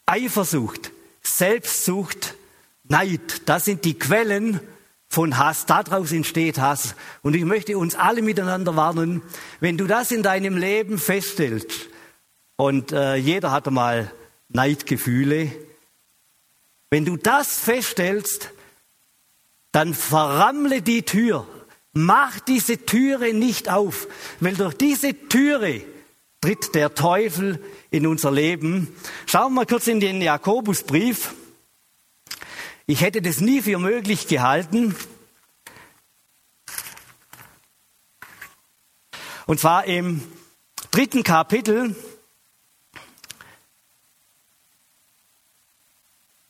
Eifersucht, 0.06 0.92
Selbstsucht, 1.38 2.36
Neid, 2.84 3.42
das 3.48 3.66
sind 3.66 3.86
die 3.86 3.98
Quellen 3.98 4.60
von 5.08 5.38
Hass. 5.38 5.66
Daraus 5.66 6.12
entsteht 6.12 6.60
Hass. 6.60 6.96
Und 7.22 7.36
ich 7.36 7.46
möchte 7.46 7.78
uns 7.78 7.96
alle 7.96 8.22
miteinander 8.22 8.76
warnen, 8.76 9.22
wenn 9.60 9.78
du 9.78 9.88
das 9.88 10.12
in 10.12 10.24
deinem 10.24 10.58
Leben 10.58 10.98
feststellst, 10.98 11.90
und 12.58 12.92
äh, 12.92 13.16
jeder 13.16 13.52
hat 13.52 13.68
einmal 13.68 14.12
Neidgefühle, 14.50 15.52
wenn 16.90 17.06
du 17.06 17.18
das 17.18 17.60
feststellst, 17.60 18.52
dann 19.72 19.94
verrammle 19.94 20.82
die 20.82 21.04
Tür. 21.04 21.48
Mach 21.92 22.40
diese 22.40 22.86
Türe 22.86 23.34
nicht 23.34 23.70
auf, 23.70 24.08
weil 24.40 24.56
durch 24.56 24.74
diese 24.76 25.14
Türe 25.28 25.82
tritt 26.46 26.76
der 26.76 26.94
Teufel 26.94 27.60
in 27.90 28.06
unser 28.06 28.30
Leben. 28.30 28.96
Schauen 29.26 29.54
wir 29.54 29.62
mal 29.62 29.66
kurz 29.66 29.88
in 29.88 30.00
den 30.00 30.22
Jakobusbrief. 30.22 31.34
Ich 32.86 33.02
hätte 33.02 33.20
das 33.24 33.40
nie 33.40 33.64
für 33.64 33.80
möglich 33.80 34.28
gehalten. 34.28 34.96
Und 39.48 39.60
zwar 39.60 39.86
im 39.86 40.22
dritten 40.92 41.24
Kapitel. 41.24 41.96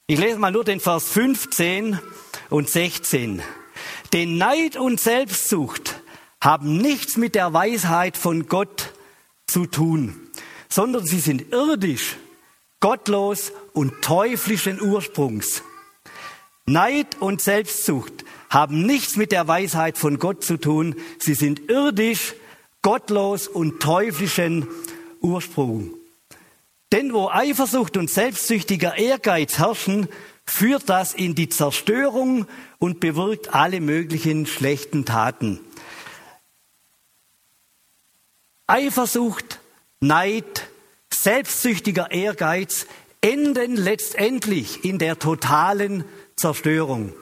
Ich 0.08 0.20
lese 0.20 0.40
mal 0.40 0.52
nur 0.52 0.66
den 0.66 0.82
Vers 0.82 1.08
15 1.08 2.02
und 2.50 2.70
16. 2.70 3.42
Den 4.12 4.38
Neid 4.38 4.75
und 4.75 5.00
Selbstsucht 5.00 6.02
haben 6.42 6.80
nichts 6.80 7.16
mit 7.16 7.34
der 7.34 7.54
Weisheit 7.54 8.18
von 8.18 8.50
Gott 8.50 8.92
zu 9.48 9.66
tun 9.66 10.25
sondern 10.75 11.06
sie 11.06 11.20
sind 11.20 11.54
irdisch, 11.54 12.18
gottlos 12.82 13.54
und 13.72 14.02
teuflischen 14.02 14.82
Ursprungs. 14.82 15.64
Neid 16.66 17.16
und 17.22 17.42
Selbstsucht 17.42 18.25
haben 18.50 18.86
nichts 18.86 19.16
mit 19.16 19.32
der 19.32 19.48
Weisheit 19.48 19.98
von 19.98 20.20
Gott 20.20 20.44
zu 20.44 20.58
tun. 20.58 20.96
Sie 21.18 21.34
sind 21.34 21.70
irdisch, 21.70 22.34
gottlos 22.82 23.48
und 23.48 23.80
teuflischen 23.82 24.68
Ursprung. 25.22 25.94
Denn 26.92 27.14
wo 27.14 27.30
Eifersucht 27.30 27.96
und 27.96 28.10
selbstsüchtiger 28.10 28.98
Ehrgeiz 28.98 29.58
herrschen, 29.58 30.10
führt 30.46 30.90
das 30.90 31.14
in 31.14 31.36
die 31.36 31.48
Zerstörung 31.48 32.48
und 32.80 33.00
bewirkt 33.00 33.54
alle 33.56 33.80
möglichen 33.80 34.46
schlechten 34.46 35.06
Taten. 35.06 35.62
Eifersucht, 38.67 39.60
Neid, 40.00 40.67
selbstsüchtiger 41.13 42.12
Ehrgeiz 42.12 42.88
enden 43.22 43.75
letztendlich 43.75 44.84
in 44.84 45.00
der 45.00 45.19
totalen 45.19 46.03
Zerstörung. 46.36 47.13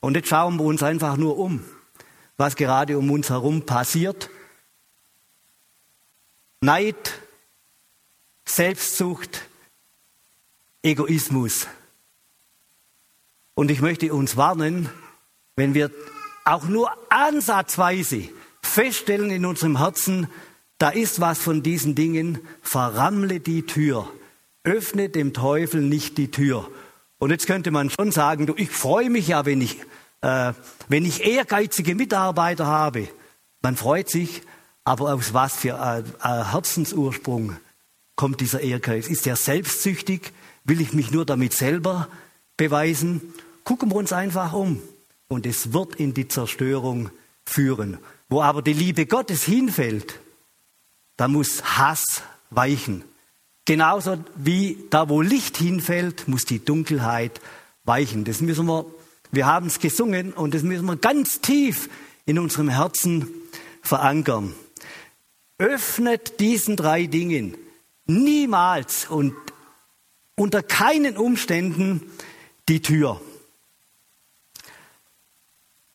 Und 0.00 0.16
jetzt 0.16 0.28
schauen 0.28 0.58
wir 0.58 0.64
uns 0.64 0.82
einfach 0.82 1.16
nur 1.16 1.38
um, 1.38 1.64
was 2.36 2.56
gerade 2.56 2.98
um 2.98 3.10
uns 3.10 3.30
herum 3.30 3.66
passiert. 3.66 4.30
Neid, 6.60 7.20
Selbstsucht, 8.46 9.42
Egoismus. 10.82 11.66
Und 13.54 13.70
ich 13.70 13.80
möchte 13.80 14.12
uns 14.12 14.36
warnen, 14.36 14.90
wenn 15.56 15.74
wir 15.74 15.90
auch 16.44 16.64
nur 16.64 16.90
ansatzweise 17.10 18.28
feststellen 18.62 19.30
in 19.30 19.46
unserem 19.46 19.78
Herzen, 19.78 20.28
da 20.84 20.90
ist 20.90 21.18
was 21.18 21.38
von 21.38 21.62
diesen 21.62 21.94
Dingen, 21.94 22.40
verrammle 22.60 23.40
die 23.40 23.62
Tür, 23.62 24.06
öffne 24.64 25.08
dem 25.08 25.32
Teufel 25.32 25.80
nicht 25.80 26.18
die 26.18 26.30
Tür. 26.30 26.68
Und 27.16 27.30
jetzt 27.30 27.46
könnte 27.46 27.70
man 27.70 27.88
schon 27.88 28.12
sagen, 28.12 28.44
du, 28.44 28.52
ich 28.54 28.68
freue 28.68 29.08
mich 29.08 29.28
ja, 29.28 29.46
wenn 29.46 29.62
ich, 29.62 29.78
äh, 30.20 30.52
wenn 30.88 31.06
ich 31.06 31.24
ehrgeizige 31.24 31.94
Mitarbeiter 31.94 32.66
habe. 32.66 33.08
Man 33.62 33.76
freut 33.76 34.10
sich, 34.10 34.42
aber 34.84 35.14
aus 35.14 35.32
was 35.32 35.56
für 35.56 35.70
äh, 35.70 36.00
äh, 36.00 36.44
Herzensursprung 36.52 37.56
kommt 38.14 38.42
dieser 38.42 38.60
Ehrgeiz? 38.60 39.08
Ist 39.08 39.26
er 39.26 39.36
selbstsüchtig? 39.36 40.34
Will 40.64 40.82
ich 40.82 40.92
mich 40.92 41.10
nur 41.10 41.24
damit 41.24 41.54
selber 41.54 42.08
beweisen? 42.58 43.22
Gucken 43.64 43.90
wir 43.90 43.96
uns 43.96 44.12
einfach 44.12 44.52
um. 44.52 44.82
Und 45.28 45.46
es 45.46 45.72
wird 45.72 45.94
in 45.94 46.12
die 46.12 46.28
Zerstörung 46.28 47.08
führen. 47.46 47.96
Wo 48.28 48.42
aber 48.42 48.60
die 48.60 48.74
Liebe 48.74 49.06
Gottes 49.06 49.44
hinfällt, 49.44 50.20
da 51.16 51.28
muss 51.28 51.62
Hass 51.78 52.22
weichen. 52.50 53.04
Genauso 53.64 54.18
wie 54.36 54.78
da, 54.90 55.08
wo 55.08 55.22
Licht 55.22 55.56
hinfällt, 55.56 56.28
muss 56.28 56.44
die 56.44 56.64
Dunkelheit 56.64 57.40
weichen. 57.84 58.24
Das 58.24 58.40
müssen 58.40 58.66
wir, 58.66 58.86
wir 59.32 59.46
haben 59.46 59.66
es 59.66 59.78
gesungen 59.78 60.32
und 60.32 60.54
das 60.54 60.62
müssen 60.62 60.86
wir 60.86 60.96
ganz 60.96 61.40
tief 61.40 61.88
in 62.26 62.38
unserem 62.38 62.68
Herzen 62.68 63.28
verankern. 63.82 64.54
Öffnet 65.58 66.40
diesen 66.40 66.76
drei 66.76 67.06
Dingen 67.06 67.56
niemals 68.06 69.06
und 69.06 69.34
unter 70.36 70.62
keinen 70.62 71.16
Umständen 71.16 72.10
die 72.68 72.82
Tür. 72.82 73.20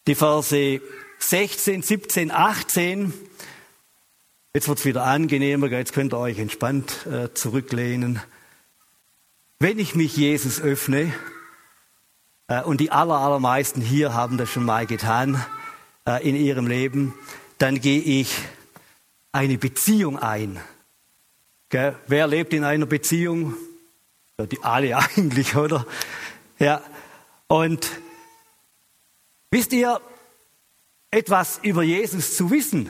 Die 0.08 0.16
Verse 0.16 0.82
16, 1.20 1.82
17, 1.82 2.32
18 2.32 3.14
Jetzt 4.52 4.68
wird 4.68 4.80
es 4.80 4.86
wieder 4.86 5.04
angenehmer, 5.04 5.68
jetzt 5.68 5.94
könnt 5.94 6.12
ihr 6.12 6.18
euch 6.18 6.40
entspannt 6.40 7.06
äh, 7.06 7.32
zurücklehnen. 7.36 8.20
Wenn 9.60 9.78
ich 9.78 9.94
mich 9.94 10.18
Jesus 10.18 10.60
öffne, 10.60 11.14
äh, 12.48 12.64
und 12.64 12.82
die 12.82 12.92
aller, 12.92 13.14
allermeisten 13.20 13.80
hier 13.80 14.16
haben 14.16 14.40
das 14.40 14.50
schon 14.50 14.66
mal 14.66 14.88
getan 14.88 15.46
äh, 16.08 16.28
in 16.28 16.36
ihrem 16.36 16.66
Leben, 16.66 17.14
dann 17.60 17.80
gehe 17.80 18.02
ich 18.02 18.36
eine 19.32 19.60
Beziehung 19.60 20.18
ein. 20.18 20.60
Gell? 21.70 21.96
Wer 22.08 22.26
lebt 22.26 22.52
in 22.52 22.64
einer 22.64 22.88
Beziehung? 22.88 23.54
Ja, 24.40 24.48
die 24.48 24.64
alle 24.64 24.98
eigentlich, 25.16 25.56
oder? 25.56 25.86
Ja. 26.58 26.82
Und 27.48 27.88
wisst 29.52 29.74
ihr, 29.74 30.02
etwas 31.12 31.60
über 31.62 31.84
Jesus 31.84 32.36
zu 32.36 32.50
wissen, 32.50 32.90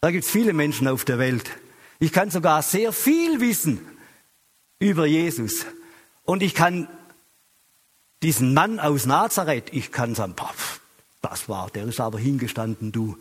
da 0.00 0.10
gibt 0.10 0.24
es 0.24 0.30
viele 0.30 0.52
Menschen 0.52 0.88
auf 0.88 1.04
der 1.04 1.18
Welt. 1.18 1.50
Ich 1.98 2.12
kann 2.12 2.30
sogar 2.30 2.62
sehr 2.62 2.92
viel 2.92 3.40
wissen 3.40 3.80
über 4.78 5.06
Jesus. 5.06 5.66
Und 6.24 6.42
ich 6.42 6.54
kann 6.54 6.88
diesen 8.22 8.54
Mann 8.54 8.78
aus 8.80 9.06
Nazareth, 9.06 9.72
ich 9.72 9.92
kann 9.92 10.14
sagen, 10.14 10.34
das 11.22 11.48
war, 11.48 11.70
der 11.70 11.84
ist 11.84 12.00
aber 12.00 12.18
hingestanden, 12.18 12.92
du, 12.92 13.16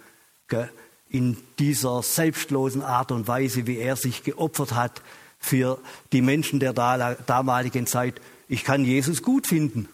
in 1.09 1.37
dieser 1.59 2.03
selbstlosen 2.03 2.81
Art 2.81 3.11
und 3.11 3.27
Weise, 3.27 3.65
wie 3.67 3.77
er 3.77 3.95
sich 3.95 4.23
geopfert 4.23 4.73
hat 4.73 5.01
für 5.39 5.79
die 6.11 6.21
Menschen 6.21 6.59
der 6.59 6.73
damaligen 6.73 7.87
Zeit. 7.87 8.19
Ich 8.47 8.63
kann 8.63 8.85
Jesus 8.85 9.23
gut 9.23 9.47
finden. 9.47 9.87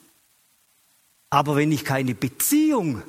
Aber 1.29 1.55
wenn 1.55 1.71
ich 1.71 1.85
keine 1.85 2.13
Beziehung 2.13 3.01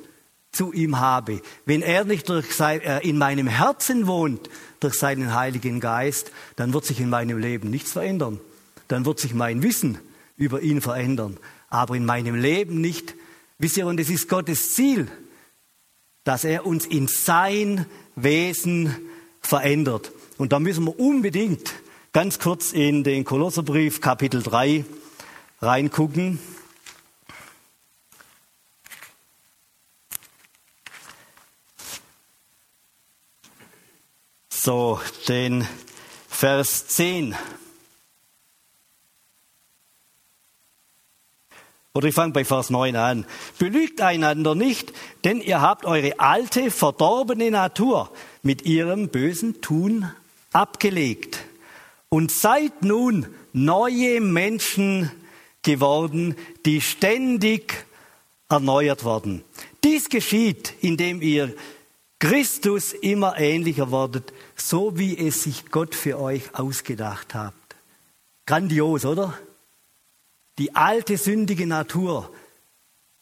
zu 0.55 0.73
ihm 0.73 1.01
habe, 1.01 1.40
wenn 1.67 1.83
er 1.83 2.05
nicht 2.05 2.27
sein, 2.51 2.81
äh, 2.81 3.01
in 3.01 3.19
meinem 3.19 3.47
Herzen 3.47 4.07
wohnt, 4.07 4.49
durch 4.81 4.95
seinen 4.95 5.35
Heiligen 5.35 5.81
Geist, 5.81 6.31
dann 6.57 6.73
wird 6.73 6.85
sich 6.85 7.01
in 7.01 7.11
meinem 7.11 7.38
Leben 7.38 7.71
nichts 7.71 7.93
verändern. 7.93 8.38
Dann 8.88 9.07
wird 9.07 9.19
sich 9.19 9.35
mein 9.35 9.62
Wissen 9.62 9.99
über 10.37 10.61
ihn 10.61 10.81
verändern. 10.81 11.38
Aber 11.71 11.97
in 11.97 12.05
meinem 12.05 12.35
Leben 12.35 12.81
nicht. 12.81 13.14
Wisst 13.59 13.77
ihr, 13.77 13.87
und 13.87 13.99
es 13.99 14.11
ist 14.11 14.29
Gottes 14.29 14.75
Ziel, 14.75 15.09
dass 16.25 16.45
er 16.45 16.67
uns 16.67 16.87
in 16.87 17.09
sein 17.09 17.87
Wesen 18.14 18.95
verändert. 19.40 20.12
Und 20.37 20.53
da 20.53 20.61
müssen 20.61 20.85
wir 20.85 20.99
unbedingt 20.99 21.73
ganz 22.12 22.38
kurz 22.38 22.73
in 22.73 23.05
den 23.05 23.25
Kolosserbrief 23.25 24.01
Kapitel 24.01 24.43
3 24.43 24.85
reingucken. 25.61 26.38
So, 34.64 34.98
den 35.29 35.68
Vers 36.27 36.87
10. 36.87 37.35
Oder 41.92 42.09
ich 42.09 42.14
fange 42.14 42.33
bei 42.33 42.46
Vers 42.46 42.70
9 42.70 42.96
an. 42.96 43.27
Belügt 43.59 44.00
einander 44.00 44.55
nicht, 44.55 44.94
denn 45.24 45.42
ihr 45.42 45.61
habt 45.61 45.85
eure 45.85 46.18
alte, 46.18 46.70
verdorbene 46.70 47.50
Natur 47.50 48.11
mit 48.42 48.64
ihrem 48.64 49.11
bösen 49.11 49.61
Tun 49.61 50.11
abgelegt 50.50 51.40
und 52.09 52.33
seid 52.33 52.85
nun 52.85 53.27
neue 53.53 54.22
Menschen 54.22 55.11
geworden, 55.61 56.37
die 56.64 56.81
ständig 56.81 57.85
erneuert 58.48 59.05
werden. 59.05 59.44
Dies 59.85 60.09
geschieht, 60.09 60.72
indem 60.81 61.20
ihr 61.20 61.55
Christus 62.24 62.94
immer 62.94 63.38
ähnlicher 63.38 63.92
werdet, 63.92 64.32
so 64.56 64.96
wie 64.96 65.18
es 65.18 65.42
sich 65.42 65.70
Gott 65.70 65.94
für 65.94 66.18
euch 66.18 66.54
ausgedacht 66.54 67.34
hat. 67.34 67.52
Grandios, 68.46 69.04
oder? 69.04 69.38
Die 70.56 70.74
alte 70.74 71.18
sündige 71.18 71.66
Natur 71.66 72.32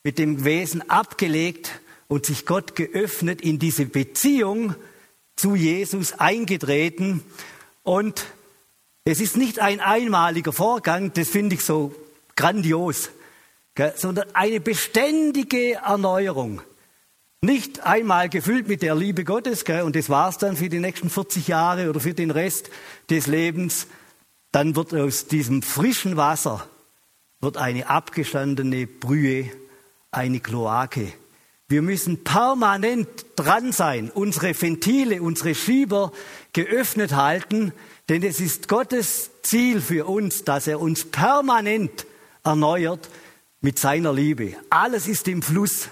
mit 0.04 0.20
dem 0.20 0.44
Wesen 0.44 0.88
abgelegt 0.88 1.80
und 2.06 2.26
sich 2.26 2.46
Gott 2.46 2.76
geöffnet, 2.76 3.40
in 3.40 3.58
diese 3.58 3.86
Beziehung 3.86 4.76
zu 5.34 5.56
Jesus 5.56 6.12
eingetreten. 6.12 7.24
Und 7.82 8.24
es 9.04 9.18
ist 9.18 9.36
nicht 9.36 9.58
ein 9.58 9.80
einmaliger 9.80 10.52
Vorgang, 10.52 11.12
das 11.12 11.28
finde 11.28 11.56
ich 11.56 11.64
so 11.64 11.92
grandios, 12.36 13.10
sondern 13.96 14.32
eine 14.32 14.60
beständige 14.60 15.72
Erneuerung. 15.72 16.62
Nicht 17.44 17.84
einmal 17.84 18.28
gefüllt 18.28 18.68
mit 18.68 18.82
der 18.82 18.94
Liebe 18.94 19.24
Gottes, 19.24 19.64
gell, 19.64 19.82
und 19.82 19.96
das 19.96 20.08
war's 20.08 20.38
dann 20.38 20.56
für 20.56 20.68
die 20.68 20.78
nächsten 20.78 21.10
40 21.10 21.48
Jahre 21.48 21.90
oder 21.90 21.98
für 21.98 22.14
den 22.14 22.30
Rest 22.30 22.70
des 23.10 23.26
Lebens. 23.26 23.88
Dann 24.52 24.76
wird 24.76 24.94
aus 24.94 25.26
diesem 25.26 25.60
frischen 25.62 26.16
Wasser 26.16 26.68
wird 27.40 27.56
eine 27.56 27.88
abgestandene 27.88 28.86
Brühe, 28.86 29.50
eine 30.12 30.38
Kloake. 30.38 31.12
Wir 31.66 31.82
müssen 31.82 32.22
permanent 32.22 33.08
dran 33.34 33.72
sein, 33.72 34.10
unsere 34.14 34.54
Ventile, 34.54 35.20
unsere 35.20 35.56
Schieber 35.56 36.12
geöffnet 36.52 37.16
halten, 37.16 37.72
denn 38.08 38.22
es 38.22 38.38
ist 38.38 38.68
Gottes 38.68 39.30
Ziel 39.42 39.80
für 39.80 40.06
uns, 40.06 40.44
dass 40.44 40.68
er 40.68 40.80
uns 40.80 41.10
permanent 41.10 42.06
erneuert 42.44 43.08
mit 43.60 43.80
seiner 43.80 44.12
Liebe. 44.12 44.54
Alles 44.70 45.08
ist 45.08 45.26
im 45.26 45.42
Fluss. 45.42 45.88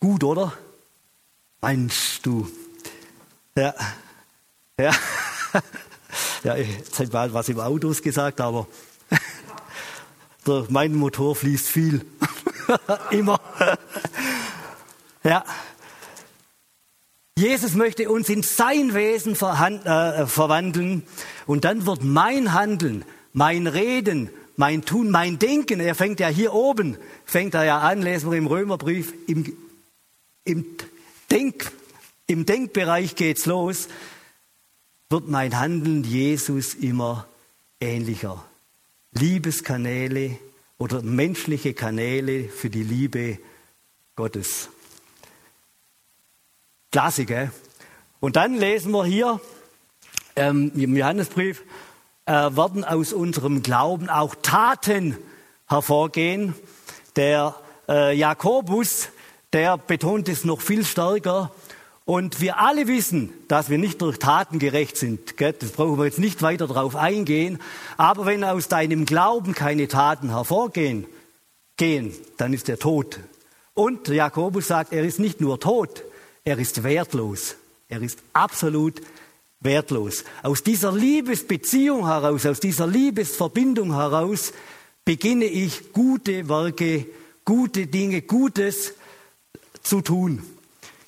Gut, 0.00 0.24
oder? 0.24 0.52
Meinst 1.60 2.26
du? 2.26 2.48
Ja, 3.56 3.72
ja, 4.78 4.92
ja, 6.44 6.56
jetzt 6.56 6.98
hätte 6.98 7.12
mal 7.12 7.32
was 7.32 7.48
im 7.48 7.60
Autos 7.60 8.02
gesagt, 8.02 8.40
aber 8.40 8.66
mein 10.68 10.94
Motor 10.94 11.36
fließt 11.36 11.68
viel. 11.68 12.04
Immer. 13.10 13.40
ja. 15.22 15.44
Jesus 17.36 17.74
möchte 17.74 18.08
uns 18.10 18.28
in 18.28 18.42
sein 18.42 18.94
Wesen 18.94 19.32
äh, 19.34 20.26
verwandeln 20.26 21.02
und 21.46 21.64
dann 21.64 21.84
wird 21.86 22.04
mein 22.04 22.52
Handeln, 22.52 23.04
mein 23.32 23.66
Reden, 23.66 24.30
mein 24.56 24.84
Tun, 24.84 25.10
mein 25.10 25.38
Denken, 25.38 25.80
er 25.80 25.94
fängt 25.94 26.20
ja 26.20 26.28
hier 26.28 26.54
oben, 26.54 26.96
fängt 27.24 27.54
er 27.54 27.64
ja 27.64 27.80
an, 27.80 28.02
lesen 28.02 28.30
wir 28.30 28.38
im 28.38 28.46
Römerbrief, 28.46 29.12
im, 29.26 29.52
im, 30.44 30.66
Denk, 31.30 31.72
im 32.26 32.46
Denkbereich 32.46 33.16
geht's 33.16 33.46
los, 33.46 33.88
wird 35.10 35.28
mein 35.28 35.58
Handeln 35.58 36.04
Jesus 36.04 36.74
immer 36.74 37.26
ähnlicher. 37.80 38.44
Liebeskanäle 39.12 40.38
oder 40.78 41.02
menschliche 41.02 41.74
Kanäle 41.74 42.48
für 42.48 42.70
die 42.70 42.82
Liebe 42.82 43.38
Gottes. 44.16 44.68
Klasse, 46.90 47.24
gell? 47.24 47.50
Und 48.20 48.36
dann 48.36 48.54
lesen 48.54 48.92
wir 48.92 49.04
hier 49.04 49.40
ähm, 50.36 50.72
im 50.74 50.96
Johannesbrief, 50.96 51.62
äh, 52.26 52.32
werden 52.32 52.84
aus 52.84 53.12
unserem 53.12 53.62
Glauben 53.62 54.08
auch 54.08 54.34
Taten 54.36 55.16
hervorgehen. 55.68 56.54
Der 57.16 57.54
äh, 57.88 58.16
Jakobus, 58.16 59.08
der 59.54 59.78
betont 59.78 60.28
es 60.28 60.44
noch 60.44 60.60
viel 60.60 60.84
stärker. 60.84 61.50
Und 62.04 62.42
wir 62.42 62.58
alle 62.58 62.86
wissen, 62.86 63.32
dass 63.48 63.70
wir 63.70 63.78
nicht 63.78 64.02
durch 64.02 64.18
Taten 64.18 64.58
gerecht 64.58 64.98
sind. 64.98 65.40
Das 65.40 65.70
brauchen 65.70 65.96
wir 65.96 66.04
jetzt 66.04 66.18
nicht 66.18 66.42
weiter 66.42 66.66
darauf 66.66 66.96
eingehen. 66.96 67.58
Aber 67.96 68.26
wenn 68.26 68.44
aus 68.44 68.68
deinem 68.68 69.06
Glauben 69.06 69.54
keine 69.54 69.88
Taten 69.88 70.28
hervorgehen, 70.30 71.06
gehen, 71.78 72.12
dann 72.36 72.52
ist 72.52 72.68
er 72.68 72.78
tot. 72.78 73.20
Und 73.72 74.08
Jakobus 74.08 74.66
sagt, 74.68 74.92
er 74.92 75.04
ist 75.04 75.18
nicht 75.18 75.40
nur 75.40 75.58
tot, 75.58 76.04
er 76.44 76.58
ist 76.58 76.82
wertlos. 76.82 77.56
Er 77.88 78.02
ist 78.02 78.18
absolut 78.32 79.00
wertlos. 79.60 80.24
Aus 80.42 80.62
dieser 80.62 80.92
Liebesbeziehung 80.92 82.06
heraus, 82.06 82.44
aus 82.44 82.60
dieser 82.60 82.86
Liebesverbindung 82.86 83.94
heraus 83.94 84.52
beginne 85.04 85.46
ich 85.46 85.92
gute 85.92 86.48
Werke, 86.48 87.06
gute 87.44 87.86
Dinge, 87.86 88.22
Gutes 88.22 88.94
zu 89.84 90.00
tun. 90.00 90.42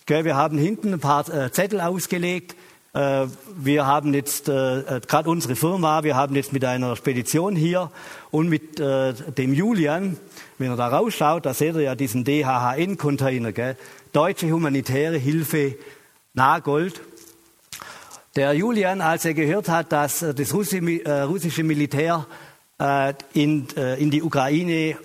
Wir 0.06 0.36
haben 0.36 0.56
hinten 0.56 0.92
ein 0.92 1.00
paar 1.00 1.28
äh, 1.28 1.50
Zettel 1.50 1.80
ausgelegt. 1.80 2.54
Äh, 2.92 3.26
wir 3.56 3.86
haben 3.86 4.14
jetzt 4.14 4.48
äh, 4.48 5.00
gerade 5.04 5.28
unsere 5.28 5.56
Firma, 5.56 6.04
wir 6.04 6.14
haben 6.14 6.36
jetzt 6.36 6.52
mit 6.52 6.64
einer 6.64 6.94
Spedition 6.94 7.56
hier 7.56 7.90
und 8.30 8.48
mit 8.48 8.78
dem 8.78 9.52
Julian, 9.52 10.16
wenn 10.58 10.70
er 10.70 10.76
da 10.76 10.88
rausschaut, 10.88 11.46
da 11.46 11.54
seht 11.54 11.74
ihr 11.74 11.80
ja 11.82 11.94
diesen 11.94 12.24
DHHN-Container, 12.24 13.52
Deutsche 14.12 14.50
Humanitäre 14.50 15.16
Hilfe 15.16 15.76
Nagold. 16.34 17.00
Der 18.36 18.52
Julian, 18.52 19.00
als 19.00 19.24
er 19.24 19.32
gehört 19.32 19.70
hat, 19.70 19.90
dass 19.90 20.20
das 20.20 20.54
russische 20.54 21.64
Militär 21.64 22.26
in, 23.32 23.66
in 23.98 24.10
die 24.10 24.22
Ukraine 24.22 24.96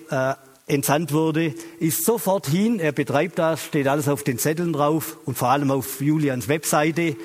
entsandt 0.68 1.14
wurde, 1.14 1.54
ist 1.80 2.06
sofort 2.06 2.48
hin. 2.48 2.80
Er 2.80 2.92
betreibt 2.92 3.40
das, 3.40 3.64
steht 3.66 3.88
alles 3.88 4.08
auf 4.08 4.24
den 4.24 4.38
Zetteln 4.38 4.74
drauf 4.74 5.18
und 5.26 5.38
vor 5.38 5.50
allem 5.50 5.72
auf 5.72 6.02
Julians 6.02 6.48
Webseite. 6.48 7.16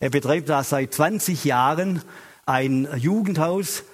Er 0.00 0.10
betreibt 0.10 0.48
da 0.48 0.62
seit 0.64 0.94
20 0.94 1.44
Jahren 1.44 2.02
ein 2.46 2.88
Jugendhaus 2.96 3.84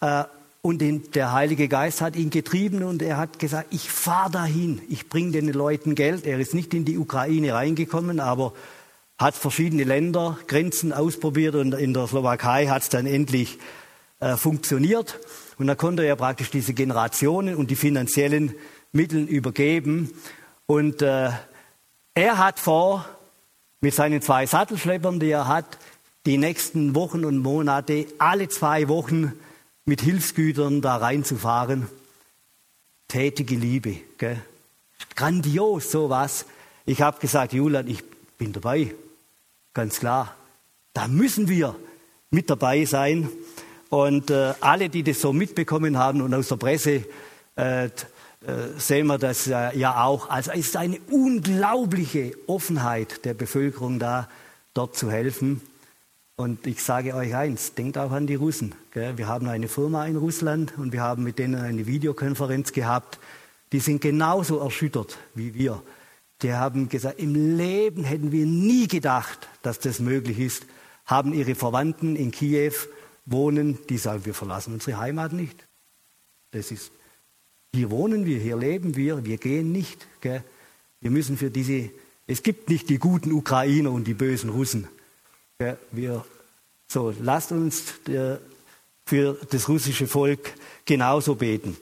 äh, 0.00 0.24
und 0.62 0.80
den, 0.80 1.10
der 1.12 1.32
Heilige 1.32 1.68
Geist 1.68 2.00
hat 2.00 2.16
ihn 2.16 2.30
getrieben 2.30 2.82
und 2.82 3.02
er 3.02 3.16
hat 3.16 3.38
gesagt, 3.38 3.68
ich 3.70 3.90
fahre 3.90 4.30
dahin, 4.30 4.82
ich 4.88 5.08
bringe 5.08 5.32
den 5.32 5.48
Leuten 5.48 5.94
Geld. 5.94 6.26
Er 6.26 6.38
ist 6.38 6.54
nicht 6.54 6.74
in 6.74 6.84
die 6.84 6.98
Ukraine 6.98 7.54
reingekommen, 7.54 8.20
aber 8.20 8.52
hat 9.18 9.34
verschiedene 9.34 9.84
Länder, 9.84 10.38
Grenzen 10.46 10.92
ausprobiert 10.92 11.54
und 11.54 11.74
in 11.74 11.94
der 11.94 12.06
Slowakei 12.06 12.66
hat 12.66 12.82
es 12.82 12.88
dann 12.88 13.06
endlich 13.06 13.58
äh, 14.20 14.36
funktioniert. 14.36 15.18
Und 15.58 15.66
da 15.66 15.74
konnte 15.74 16.04
er 16.04 16.16
praktisch 16.16 16.50
diese 16.50 16.74
Generationen 16.74 17.56
und 17.56 17.70
die 17.70 17.76
finanziellen 17.76 18.54
Mittel 18.92 19.24
übergeben. 19.24 20.12
Und 20.66 21.02
äh, 21.02 21.30
er 22.14 22.38
hat 22.38 22.60
vor, 22.60 23.06
mit 23.80 23.94
seinen 23.94 24.22
zwei 24.22 24.46
Sattelschleppern, 24.46 25.20
die 25.20 25.30
er 25.30 25.48
hat, 25.48 25.78
die 26.26 26.38
nächsten 26.38 26.94
Wochen 26.94 27.24
und 27.24 27.38
Monate 27.38 28.06
alle 28.18 28.48
zwei 28.48 28.88
Wochen 28.88 29.32
mit 29.84 30.02
Hilfsgütern 30.02 30.82
da 30.82 30.96
reinzufahren. 30.96 31.88
Tätige 33.08 33.56
Liebe. 33.56 33.96
Gell? 34.18 34.40
Grandios 35.16 35.90
sowas. 35.90 36.44
Ich 36.84 37.02
habe 37.02 37.20
gesagt, 37.20 37.52
Julian, 37.52 37.88
ich 37.88 38.04
bin 38.36 38.52
dabei. 38.52 38.94
Ganz 39.74 40.00
klar. 40.00 40.34
Da 40.92 41.08
müssen 41.08 41.48
wir 41.48 41.74
mit 42.30 42.50
dabei 42.50 42.84
sein. 42.84 43.28
Und 43.90 44.30
äh, 44.30 44.54
alle, 44.60 44.88
die 44.88 45.02
das 45.02 45.20
so 45.20 45.32
mitbekommen 45.32 45.98
haben 45.98 46.22
und 46.22 46.32
aus 46.32 46.48
der 46.48 46.56
Presse 46.56 47.04
äh, 47.56 47.86
äh, 47.86 47.90
sehen 48.78 49.08
wir 49.08 49.18
das 49.18 49.48
äh, 49.48 49.76
ja 49.76 50.04
auch. 50.04 50.30
Also 50.30 50.52
es 50.52 50.68
ist 50.68 50.76
eine 50.76 50.98
unglaubliche 51.10 52.32
Offenheit 52.46 53.24
der 53.24 53.34
Bevölkerung 53.34 53.98
da, 53.98 54.28
dort 54.74 54.96
zu 54.96 55.10
helfen. 55.10 55.60
Und 56.36 56.66
ich 56.66 56.82
sage 56.82 57.14
euch 57.14 57.34
eins, 57.34 57.74
denkt 57.74 57.98
auch 57.98 58.12
an 58.12 58.26
die 58.26 58.36
Russen. 58.36 58.74
Wir 58.94 59.26
haben 59.26 59.46
eine 59.46 59.68
Firma 59.68 60.06
in 60.06 60.16
Russland 60.16 60.72
und 60.78 60.92
wir 60.92 61.02
haben 61.02 61.22
mit 61.22 61.38
denen 61.38 61.60
eine 61.60 61.86
Videokonferenz 61.86 62.72
gehabt. 62.72 63.18
Die 63.72 63.80
sind 63.80 64.00
genauso 64.00 64.58
erschüttert 64.58 65.18
wie 65.34 65.52
wir. 65.52 65.82
Die 66.40 66.54
haben 66.54 66.88
gesagt, 66.88 67.20
im 67.20 67.58
Leben 67.58 68.04
hätten 68.04 68.32
wir 68.32 68.46
nie 68.46 68.88
gedacht, 68.88 69.48
dass 69.60 69.80
das 69.80 70.00
möglich 70.00 70.38
ist, 70.38 70.64
haben 71.04 71.34
ihre 71.34 71.54
Verwandten 71.54 72.16
in 72.16 72.30
Kiew 72.30 72.72
wohnen, 73.26 73.78
die 73.88 73.98
sagen, 73.98 74.24
wir 74.24 74.34
verlassen 74.34 74.74
unsere 74.74 74.98
Heimat 74.98 75.32
nicht. 75.32 75.66
Das 76.50 76.70
ist, 76.70 76.90
hier 77.74 77.90
wohnen 77.90 78.26
wir, 78.26 78.38
hier 78.38 78.56
leben 78.56 78.96
wir, 78.96 79.24
wir 79.24 79.38
gehen 79.38 79.72
nicht. 79.72 80.06
Gell? 80.20 80.42
Wir 81.00 81.10
müssen 81.10 81.36
für 81.36 81.50
diese, 81.50 81.90
es 82.26 82.42
gibt 82.42 82.68
nicht 82.68 82.88
die 82.88 82.98
guten 82.98 83.32
Ukrainer 83.32 83.92
und 83.92 84.04
die 84.04 84.14
bösen 84.14 84.50
Russen. 84.50 84.88
Gell? 85.58 85.78
Wir, 85.92 86.24
so, 86.88 87.14
lasst 87.20 87.52
uns 87.52 88.02
der, 88.06 88.40
für 89.06 89.38
das 89.50 89.68
russische 89.68 90.06
Volk 90.06 90.54
genauso 90.84 91.36
beten. 91.36 91.76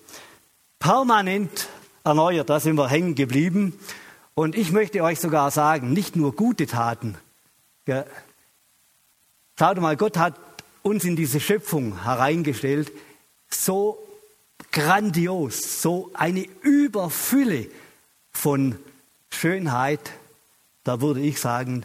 Permanent 0.79 1.68
erneuert, 2.05 2.51
da 2.51 2.61
sind 2.61 2.77
wir 2.77 2.88
hängen 2.88 3.14
geblieben. 3.14 3.79
Und 4.35 4.57
ich 4.57 4.70
möchte 4.70 5.03
euch 5.03 5.18
sogar 5.18 5.51
sagen, 5.51 5.92
nicht 5.92 6.14
nur 6.14 6.37
gute 6.37 6.66
Taten. 6.66 7.16
Gell? 7.87 8.07
Schaut 9.59 9.81
mal, 9.81 9.96
Gott 9.96 10.16
hat 10.16 10.37
uns 10.88 11.05
in 11.05 11.16
diese 11.16 11.38
Schöpfung 11.38 12.03
hereingestellt, 12.03 12.90
so 13.48 13.98
grandios, 14.72 15.83
so 15.83 16.11
eine 16.14 16.46
Überfülle 16.62 17.66
von 18.33 18.77
Schönheit, 19.31 20.12
da 20.85 21.01
würde 21.01 21.20
ich 21.20 21.38
sagen, 21.38 21.85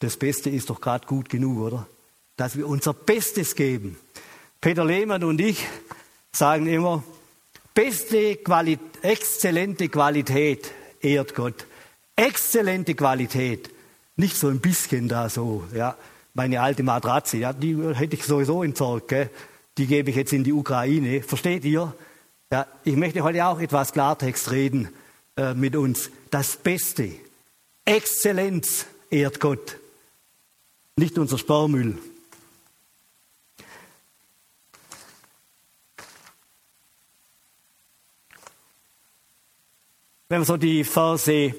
das 0.00 0.16
Beste 0.16 0.50
ist 0.50 0.70
doch 0.70 0.80
gerade 0.80 1.06
gut 1.06 1.28
genug, 1.28 1.60
oder? 1.60 1.88
Dass 2.36 2.56
wir 2.56 2.68
unser 2.68 2.92
Bestes 2.92 3.54
geben. 3.54 3.96
Peter 4.60 4.84
Lehmann 4.84 5.24
und 5.24 5.40
ich 5.40 5.66
sagen 6.32 6.66
immer, 6.66 7.02
beste 7.72 8.36
Qualität, 8.36 8.84
exzellente 9.02 9.88
Qualität 9.88 10.70
ehrt 11.00 11.34
Gott. 11.34 11.66
Exzellente 12.16 12.94
Qualität. 12.94 13.70
Nicht 14.16 14.36
so 14.36 14.48
ein 14.48 14.60
bisschen 14.60 15.08
da 15.08 15.28
so, 15.28 15.64
ja 15.74 15.96
meine 16.34 16.60
alte 16.60 16.82
Matratze, 16.82 17.38
ja, 17.38 17.52
die 17.52 17.76
hätte 17.94 18.16
ich 18.16 18.24
sowieso 18.24 18.62
entsorgt, 18.62 19.08
gell? 19.08 19.30
die 19.78 19.86
gebe 19.86 20.10
ich 20.10 20.16
jetzt 20.16 20.32
in 20.32 20.44
die 20.44 20.52
Ukraine. 20.52 21.22
Versteht 21.22 21.64
ihr? 21.64 21.94
Ja, 22.52 22.66
ich 22.84 22.96
möchte 22.96 23.22
heute 23.22 23.46
auch 23.46 23.60
etwas 23.60 23.92
Klartext 23.92 24.50
reden 24.50 24.88
äh, 25.36 25.54
mit 25.54 25.74
uns. 25.76 26.10
Das 26.30 26.56
Beste, 26.56 27.10
Exzellenz 27.84 28.86
ehrt 29.10 29.40
Gott, 29.40 29.78
nicht 30.96 31.18
unser 31.18 31.38
Sparmüll. 31.38 31.98
Wenn 40.28 40.40
wir 40.40 40.44
so 40.46 40.56
die 40.56 40.84
Verse 40.84 41.54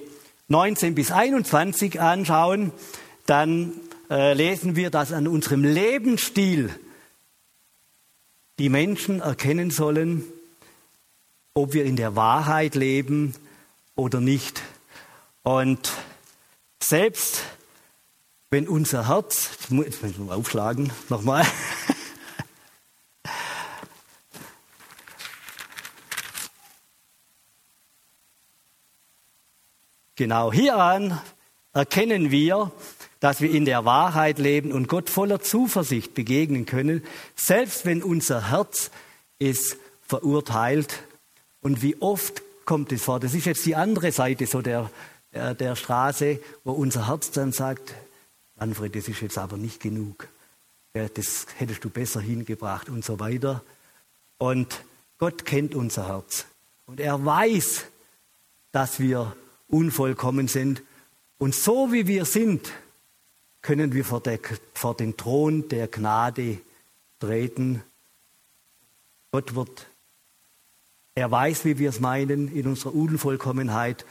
19 0.47 0.95
bis 0.95 1.11
21 1.11 2.01
anschauen, 2.01 2.71
dann 3.25 3.73
äh, 4.09 4.33
lesen 4.33 4.75
wir, 4.75 4.89
dass 4.89 5.11
an 5.11 5.27
unserem 5.27 5.63
Lebensstil 5.63 6.69
die 8.59 8.69
Menschen 8.69 9.21
erkennen 9.21 9.71
sollen, 9.71 10.23
ob 11.53 11.73
wir 11.73 11.85
in 11.85 11.95
der 11.95 12.15
Wahrheit 12.15 12.75
leben 12.75 13.33
oder 13.95 14.21
nicht. 14.21 14.61
Und 15.43 15.91
selbst 16.81 17.43
wenn 18.51 18.67
unser 18.67 19.07
Herz, 19.07 19.49
jetzt 19.51 19.71
muss 19.71 19.87
ich 19.87 20.17
mal 20.17 20.35
aufschlagen, 20.35 20.91
nochmal. 21.09 21.45
genau 30.15 30.53
hieran 30.53 31.19
erkennen 31.73 32.31
wir, 32.31 32.71
dass 33.25 33.41
wir 33.41 33.49
in 33.49 33.65
der 33.65 33.85
Wahrheit 33.85 34.37
leben 34.37 34.71
und 34.71 34.87
Gott 34.87 35.09
voller 35.09 35.41
Zuversicht 35.41 36.13
begegnen 36.13 36.67
können, 36.67 37.03
selbst 37.35 37.83
wenn 37.83 38.03
unser 38.03 38.51
Herz 38.51 38.91
es 39.39 39.77
verurteilt. 40.03 41.01
Und 41.59 41.81
wie 41.81 41.99
oft 42.03 42.43
kommt 42.65 42.91
es 42.91 43.01
vor? 43.01 43.19
Das 43.19 43.33
ist 43.33 43.45
jetzt 43.45 43.65
die 43.65 43.75
andere 43.75 44.11
Seite 44.11 44.45
so 44.45 44.61
der, 44.61 44.91
der, 45.33 45.55
der 45.55 45.75
Straße, 45.75 46.39
wo 46.63 46.73
unser 46.73 47.07
Herz 47.07 47.31
dann 47.31 47.51
sagt, 47.51 47.95
Manfred, 48.57 48.95
das 48.95 49.07
ist 49.07 49.21
jetzt 49.21 49.39
aber 49.39 49.57
nicht 49.57 49.79
genug. 49.79 50.27
Das 50.93 51.47
hättest 51.57 51.83
du 51.83 51.89
besser 51.89 52.21
hingebracht 52.21 52.89
und 52.89 53.03
so 53.03 53.19
weiter. 53.19 53.63
Und 54.37 54.83
Gott 55.17 55.45
kennt 55.45 55.73
unser 55.73 56.09
Herz. 56.09 56.45
Und 56.85 56.99
er 56.99 57.25
weiß, 57.25 57.85
dass 58.71 58.99
wir 58.99 59.35
unvollkommen 59.67 60.47
sind. 60.47 60.83
Und 61.39 61.55
so 61.55 61.91
wie 61.91 62.05
wir 62.05 62.25
sind, 62.25 62.71
können 63.65 63.93
wir 63.93 64.05
vor, 64.05 64.21
der, 64.21 64.37
vor 64.75 64.95
den 64.95 65.17
Thron 65.17 65.67
der 65.69 65.87
Gnade 65.87 66.59
treten. 67.19 67.81
Gott 69.31 69.55
wird, 69.55 69.87
er 71.15 71.31
weiß, 71.31 71.65
wie 71.65 71.79
wir 71.79 71.89
es 71.89 71.99
meinen 71.99 72.55
in 72.55 72.67
unserer 72.67 72.93
Unvollkommenheit. 72.93 74.05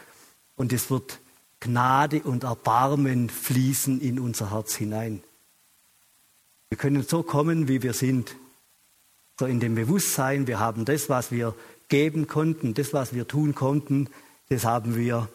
Und 0.56 0.72
es 0.72 0.90
wird 0.90 1.20
Gnade 1.60 2.22
und 2.22 2.42
Erbarmen 2.42 3.30
fließen 3.30 4.00
in 4.00 4.18
unser 4.18 4.50
Herz 4.50 4.74
hinein. 4.74 5.22
Wir 6.68 6.76
können 6.76 7.04
so 7.04 7.22
kommen, 7.22 7.68
wie 7.68 7.80
wir 7.80 7.92
sind 7.92 8.34
so 9.38 9.46
in 9.46 9.60
dem 9.60 9.76
Bewusstsein, 9.76 10.48
wir 10.48 10.58
haben 10.58 10.84
das, 10.84 11.08
was 11.08 11.30
wir 11.30 11.54
geben 11.88 12.26
konnten, 12.26 12.74
das, 12.74 12.92
was 12.92 13.14
wir 13.14 13.28
tun 13.28 13.54
konnten, 13.54 14.08
das 14.48 14.64
haben 14.64 14.96
wir 14.96 15.28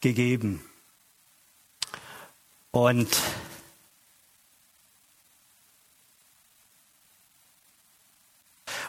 gegeben. 0.00 0.62
Und 2.70 3.08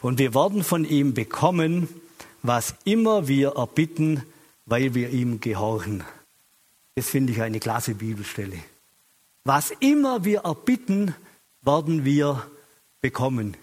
Und 0.01 0.19
wir 0.19 0.33
werden 0.33 0.63
von 0.63 0.85
ihm 0.85 1.13
bekommen, 1.13 1.87
was 2.43 2.75
immer 2.85 3.27
wir 3.27 3.55
erbitten, 3.55 4.23
weil 4.65 4.93
wir 4.95 5.09
ihm 5.09 5.39
gehorchen. 5.39 6.03
Das 6.95 7.09
finde 7.09 7.33
ich 7.33 7.41
eine 7.41 7.59
klasse 7.59 7.95
Bibelstelle. 7.95 8.57
Was 9.43 9.71
immer 9.79 10.25
wir 10.25 10.41
erbitten, 10.41 11.15
werden 11.61 12.05
wir 12.05 12.45
bekommen. 13.01 13.55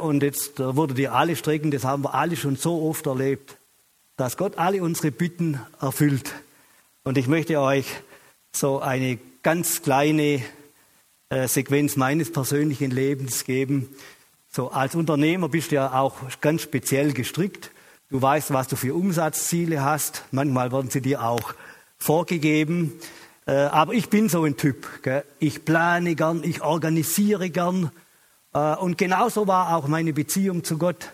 Und 0.00 0.22
jetzt 0.22 0.60
wurde 0.60 0.94
die 0.94 1.08
alle 1.08 1.34
strecken, 1.34 1.72
das 1.72 1.84
haben 1.84 2.04
wir 2.04 2.14
alle 2.14 2.36
schon 2.36 2.54
so 2.54 2.88
oft 2.88 3.06
erlebt, 3.06 3.56
dass 4.16 4.36
Gott 4.36 4.56
alle 4.56 4.80
unsere 4.82 5.10
Bitten 5.10 5.58
erfüllt. 5.80 6.32
Und 7.02 7.18
ich 7.18 7.26
möchte 7.26 7.58
euch 7.60 7.86
so 8.52 8.80
eine 8.80 9.18
ganz 9.42 9.82
kleine 9.82 10.40
äh, 11.30 11.48
Sequenz 11.48 11.96
meines 11.96 12.30
persönlichen 12.30 12.92
Lebens 12.92 13.44
geben. 13.44 13.88
So 14.54 14.70
als 14.70 14.94
Unternehmer 14.94 15.48
bist 15.48 15.70
du 15.70 15.76
ja 15.76 15.98
auch 15.98 16.14
ganz 16.42 16.60
speziell 16.60 17.14
gestrickt. 17.14 17.70
Du 18.10 18.20
weißt, 18.20 18.52
was 18.52 18.68
du 18.68 18.76
für 18.76 18.94
Umsatzziele 18.94 19.82
hast. 19.82 20.24
Manchmal 20.30 20.70
werden 20.72 20.90
sie 20.90 21.00
dir 21.00 21.24
auch 21.24 21.54
vorgegeben. 21.96 22.92
Äh, 23.46 23.52
aber 23.52 23.94
ich 23.94 24.10
bin 24.10 24.28
so 24.28 24.44
ein 24.44 24.58
Typ. 24.58 24.86
Ich 25.38 25.64
plane 25.64 26.14
gern, 26.16 26.44
ich 26.44 26.60
organisiere 26.60 27.48
gern. 27.48 27.92
Äh, 28.52 28.76
und 28.76 28.98
genauso 28.98 29.46
war 29.46 29.74
auch 29.74 29.88
meine 29.88 30.12
Beziehung 30.12 30.64
zu 30.64 30.76
Gott. 30.76 31.12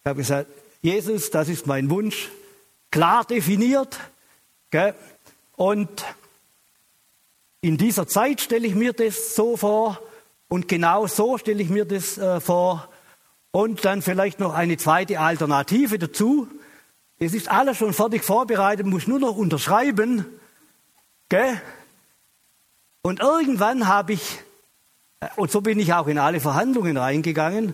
Ich 0.00 0.08
habe 0.08 0.18
gesagt, 0.18 0.50
Jesus, 0.80 1.30
das 1.30 1.48
ist 1.48 1.68
mein 1.68 1.88
Wunsch, 1.88 2.30
klar 2.90 3.24
definiert. 3.24 4.00
Und 5.54 6.04
in 7.60 7.76
dieser 7.76 8.08
Zeit 8.08 8.40
stelle 8.40 8.66
ich 8.66 8.74
mir 8.74 8.92
das 8.92 9.36
so 9.36 9.56
vor 9.56 10.00
und 10.52 10.68
genau 10.68 11.06
so 11.06 11.38
stelle 11.38 11.62
ich 11.62 11.70
mir 11.70 11.86
das 11.86 12.18
äh, 12.18 12.38
vor. 12.38 12.86
Und 13.52 13.86
dann 13.86 14.02
vielleicht 14.02 14.38
noch 14.38 14.52
eine 14.52 14.76
zweite 14.76 15.18
Alternative 15.18 15.98
dazu. 15.98 16.46
Es 17.18 17.32
ist 17.32 17.50
alles 17.50 17.78
schon 17.78 17.94
fertig 17.94 18.22
vorbereitet, 18.22 18.84
muss 18.84 19.06
nur 19.06 19.18
noch 19.18 19.38
unterschreiben. 19.38 20.26
Und 23.00 23.20
irgendwann 23.20 23.88
habe 23.88 24.12
ich 24.12 24.40
und 25.36 25.50
so 25.50 25.62
bin 25.62 25.78
ich 25.78 25.94
auch 25.94 26.06
in 26.06 26.18
alle 26.18 26.38
Verhandlungen 26.38 26.98
reingegangen. 26.98 27.72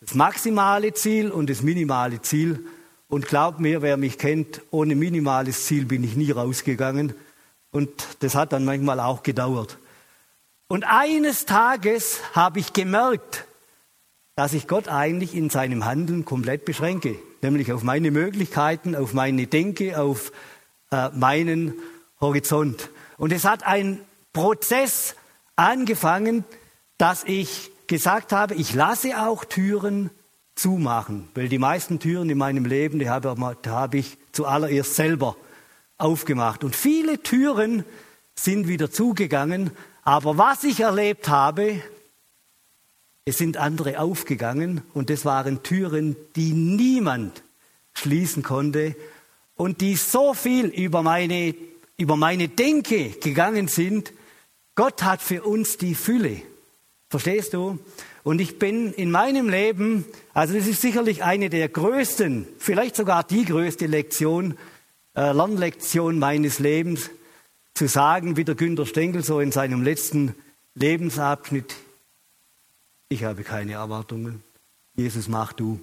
Das 0.00 0.14
maximale 0.14 0.94
Ziel 0.94 1.30
und 1.30 1.48
das 1.48 1.62
minimale 1.62 2.22
Ziel. 2.22 2.66
Und 3.06 3.28
glaubt 3.28 3.60
mir, 3.60 3.82
wer 3.82 3.96
mich 3.96 4.18
kennt, 4.18 4.62
ohne 4.72 4.96
minimales 4.96 5.66
Ziel 5.66 5.84
bin 5.84 6.02
ich 6.02 6.16
nie 6.16 6.32
rausgegangen. 6.32 7.14
Und 7.70 7.92
das 8.18 8.34
hat 8.34 8.52
dann 8.52 8.64
manchmal 8.64 8.98
auch 8.98 9.22
gedauert. 9.22 9.78
Und 10.68 10.84
eines 10.84 11.46
Tages 11.46 12.20
habe 12.34 12.58
ich 12.58 12.72
gemerkt, 12.72 13.46
dass 14.34 14.52
ich 14.52 14.66
Gott 14.66 14.88
eigentlich 14.88 15.34
in 15.34 15.48
seinem 15.48 15.84
Handeln 15.84 16.24
komplett 16.24 16.64
beschränke. 16.64 17.16
Nämlich 17.40 17.72
auf 17.72 17.82
meine 17.82 18.10
Möglichkeiten, 18.10 18.96
auf 18.96 19.14
meine 19.14 19.46
Denke, 19.46 20.00
auf 20.00 20.32
äh, 20.90 21.10
meinen 21.10 21.74
Horizont. 22.20 22.90
Und 23.16 23.32
es 23.32 23.44
hat 23.44 23.64
ein 23.64 24.00
Prozess 24.32 25.14
angefangen, 25.54 26.44
dass 26.98 27.24
ich 27.24 27.70
gesagt 27.86 28.32
habe, 28.32 28.54
ich 28.54 28.74
lasse 28.74 29.22
auch 29.22 29.44
Türen 29.44 30.10
zumachen, 30.56 31.28
weil 31.34 31.48
die 31.48 31.58
meisten 31.58 32.00
Türen 32.00 32.28
in 32.28 32.38
meinem 32.38 32.64
Leben, 32.64 32.98
die 32.98 33.08
habe, 33.08 33.56
die 33.64 33.68
habe 33.68 33.98
ich 33.98 34.18
zuallererst 34.32 34.96
selber 34.96 35.36
aufgemacht. 35.98 36.64
Und 36.64 36.74
viele 36.74 37.22
Türen 37.22 37.84
sind 38.34 38.66
wieder 38.66 38.90
zugegangen, 38.90 39.70
aber 40.06 40.38
was 40.38 40.62
ich 40.62 40.80
erlebt 40.80 41.28
habe, 41.28 41.82
es 43.24 43.38
sind 43.38 43.56
andere 43.56 43.98
aufgegangen 43.98 44.82
und 44.94 45.10
das 45.10 45.24
waren 45.24 45.64
Türen, 45.64 46.14
die 46.36 46.52
niemand 46.52 47.42
schließen 47.92 48.44
konnte 48.44 48.94
und 49.56 49.80
die 49.80 49.96
so 49.96 50.32
viel 50.32 50.66
über 50.66 51.02
meine, 51.02 51.56
über 51.96 52.14
meine 52.14 52.46
Denke 52.46 53.10
gegangen 53.20 53.66
sind. 53.66 54.12
Gott 54.76 55.02
hat 55.02 55.22
für 55.22 55.42
uns 55.42 55.76
die 55.76 55.96
Fülle. 55.96 56.40
Verstehst 57.10 57.52
du? 57.54 57.80
Und 58.22 58.40
ich 58.40 58.60
bin 58.60 58.92
in 58.92 59.10
meinem 59.10 59.48
Leben, 59.48 60.04
also 60.32 60.54
das 60.54 60.68
ist 60.68 60.82
sicherlich 60.82 61.24
eine 61.24 61.50
der 61.50 61.68
größten, 61.68 62.46
vielleicht 62.60 62.94
sogar 62.94 63.24
die 63.24 63.44
größte 63.44 63.86
Lektion, 63.86 64.56
äh, 65.16 65.32
Lernlektion 65.32 66.20
meines 66.20 66.60
Lebens, 66.60 67.10
zu 67.76 67.88
sagen, 67.88 68.36
wie 68.36 68.44
der 68.44 68.54
Günter 68.54 68.86
Stengel 68.86 69.22
so 69.22 69.38
in 69.40 69.52
seinem 69.52 69.82
letzten 69.82 70.34
Lebensabschnitt, 70.74 71.74
ich 73.08 73.24
habe 73.24 73.44
keine 73.44 73.72
Erwartungen. 73.72 74.42
Jesus, 74.94 75.28
mach 75.28 75.52
du. 75.52 75.80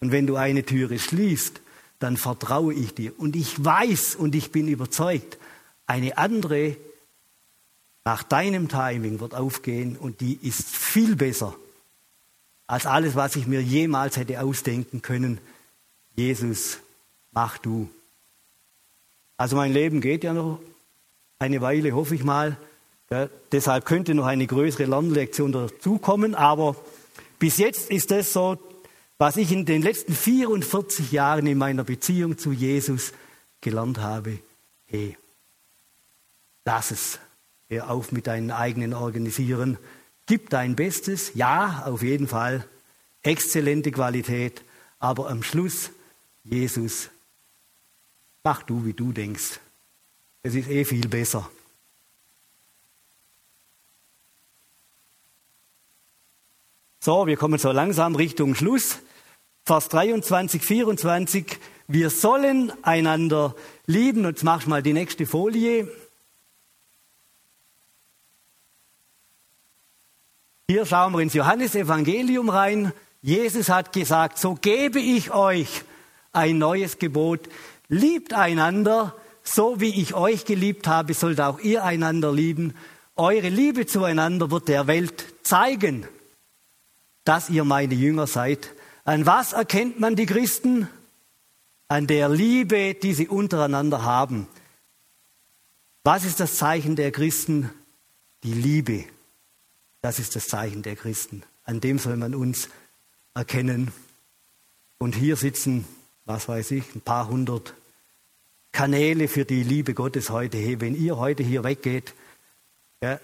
Und 0.00 0.10
wenn 0.10 0.26
du 0.26 0.36
eine 0.36 0.64
Türe 0.64 0.98
schließt, 0.98 1.60
dann 1.98 2.16
vertraue 2.16 2.74
ich 2.74 2.94
dir. 2.94 3.18
Und 3.18 3.36
ich 3.36 3.62
weiß 3.62 4.16
und 4.16 4.34
ich 4.34 4.52
bin 4.52 4.68
überzeugt, 4.68 5.38
eine 5.86 6.18
andere 6.18 6.76
nach 8.04 8.22
deinem 8.22 8.68
Timing 8.68 9.20
wird 9.20 9.34
aufgehen 9.34 9.96
und 9.96 10.20
die 10.20 10.34
ist 10.34 10.74
viel 10.74 11.16
besser 11.16 11.54
als 12.66 12.86
alles, 12.86 13.14
was 13.14 13.36
ich 13.36 13.46
mir 13.46 13.62
jemals 13.62 14.16
hätte 14.16 14.40
ausdenken 14.40 15.02
können. 15.02 15.38
Jesus, 16.14 16.78
mach 17.32 17.58
du. 17.58 17.88
Also 19.36 19.56
mein 19.56 19.72
Leben 19.72 20.00
geht 20.00 20.24
ja 20.24 20.32
noch 20.32 20.60
eine 21.38 21.60
Weile, 21.60 21.92
hoffe 21.92 22.14
ich 22.14 22.24
mal. 22.24 22.56
Ja, 23.10 23.28
deshalb 23.52 23.84
könnte 23.84 24.14
noch 24.14 24.26
eine 24.26 24.46
größere 24.46 24.84
Lernlektion 24.84 25.52
dazukommen. 25.52 26.34
Aber 26.34 26.76
bis 27.38 27.58
jetzt 27.58 27.90
ist 27.90 28.10
das 28.10 28.32
so, 28.32 28.58
was 29.18 29.36
ich 29.36 29.52
in 29.52 29.64
den 29.64 29.82
letzten 29.82 30.14
44 30.14 31.12
Jahren 31.12 31.46
in 31.46 31.58
meiner 31.58 31.84
Beziehung 31.84 32.36
zu 32.36 32.52
Jesus 32.52 33.12
gelernt 33.60 33.98
habe. 33.98 34.38
Hey, 34.86 35.16
lass 36.64 36.90
es. 36.90 37.18
Hör 37.68 37.90
auf 37.90 38.12
mit 38.12 38.26
deinen 38.26 38.50
eigenen 38.50 38.94
Organisieren. 38.94 39.78
Gib 40.26 40.50
dein 40.50 40.76
Bestes, 40.76 41.32
ja, 41.34 41.84
auf 41.86 42.02
jeden 42.02 42.28
Fall. 42.28 42.66
Exzellente 43.22 43.90
Qualität. 43.90 44.62
Aber 44.98 45.28
am 45.28 45.42
Schluss, 45.42 45.90
Jesus, 46.44 47.10
mach 48.44 48.62
du, 48.62 48.84
wie 48.84 48.92
du 48.92 49.12
denkst. 49.12 49.60
Es 50.46 50.54
ist 50.54 50.70
eh 50.70 50.84
viel 50.84 51.08
besser. 51.08 51.50
So, 57.00 57.26
wir 57.26 57.36
kommen 57.36 57.58
so 57.58 57.72
langsam 57.72 58.14
Richtung 58.14 58.54
Schluss. 58.54 59.00
Vers 59.64 59.88
23, 59.88 60.62
24. 60.62 61.58
Wir 61.88 62.10
sollen 62.10 62.72
einander 62.84 63.56
lieben. 63.86 64.20
Und 64.20 64.36
jetzt 64.36 64.44
machst 64.44 64.66
du 64.66 64.70
mal 64.70 64.84
die 64.84 64.92
nächste 64.92 65.26
Folie. 65.26 65.90
Hier 70.68 70.86
schauen 70.86 71.12
wir 71.12 71.22
ins 71.22 71.34
Johannesevangelium 71.34 72.50
rein. 72.50 72.92
Jesus 73.20 73.68
hat 73.68 73.92
gesagt, 73.92 74.38
so 74.38 74.54
gebe 74.54 75.00
ich 75.00 75.32
euch 75.32 75.82
ein 76.32 76.58
neues 76.58 77.00
Gebot. 77.00 77.48
Liebt 77.88 78.32
einander, 78.32 79.12
so 79.48 79.80
wie 79.80 80.00
ich 80.00 80.14
euch 80.14 80.44
geliebt 80.44 80.86
habe, 80.86 81.14
sollt 81.14 81.40
auch 81.40 81.60
ihr 81.60 81.84
einander 81.84 82.32
lieben. 82.32 82.74
Eure 83.14 83.48
Liebe 83.48 83.86
zueinander 83.86 84.50
wird 84.50 84.68
der 84.68 84.86
Welt 84.86 85.24
zeigen, 85.42 86.06
dass 87.24 87.48
ihr 87.48 87.64
meine 87.64 87.94
Jünger 87.94 88.26
seid. 88.26 88.74
An 89.04 89.24
was 89.24 89.52
erkennt 89.52 90.00
man 90.00 90.16
die 90.16 90.26
Christen? 90.26 90.88
An 91.88 92.06
der 92.06 92.28
Liebe, 92.28 92.94
die 92.94 93.14
sie 93.14 93.28
untereinander 93.28 94.02
haben. 94.02 94.48
Was 96.02 96.24
ist 96.24 96.40
das 96.40 96.56
Zeichen 96.56 96.96
der 96.96 97.12
Christen? 97.12 97.70
Die 98.42 98.52
Liebe. 98.52 99.04
Das 100.02 100.18
ist 100.18 100.36
das 100.36 100.48
Zeichen 100.48 100.82
der 100.82 100.96
Christen. 100.96 101.42
An 101.64 101.80
dem 101.80 101.98
soll 101.98 102.16
man 102.16 102.34
uns 102.34 102.68
erkennen. 103.34 103.92
Und 104.98 105.14
hier 105.14 105.36
sitzen, 105.36 105.84
was 106.24 106.48
weiß 106.48 106.72
ich, 106.72 106.94
ein 106.94 107.00
paar 107.00 107.28
hundert 107.28 107.74
Kanäle 108.76 109.26
für 109.26 109.46
die 109.46 109.62
Liebe 109.62 109.94
Gottes 109.94 110.28
heute. 110.28 110.58
Hey, 110.58 110.82
wenn 110.82 110.94
ihr 110.94 111.16
heute 111.16 111.42
hier 111.42 111.64
weggeht, 111.64 112.12
ja, 113.02 113.18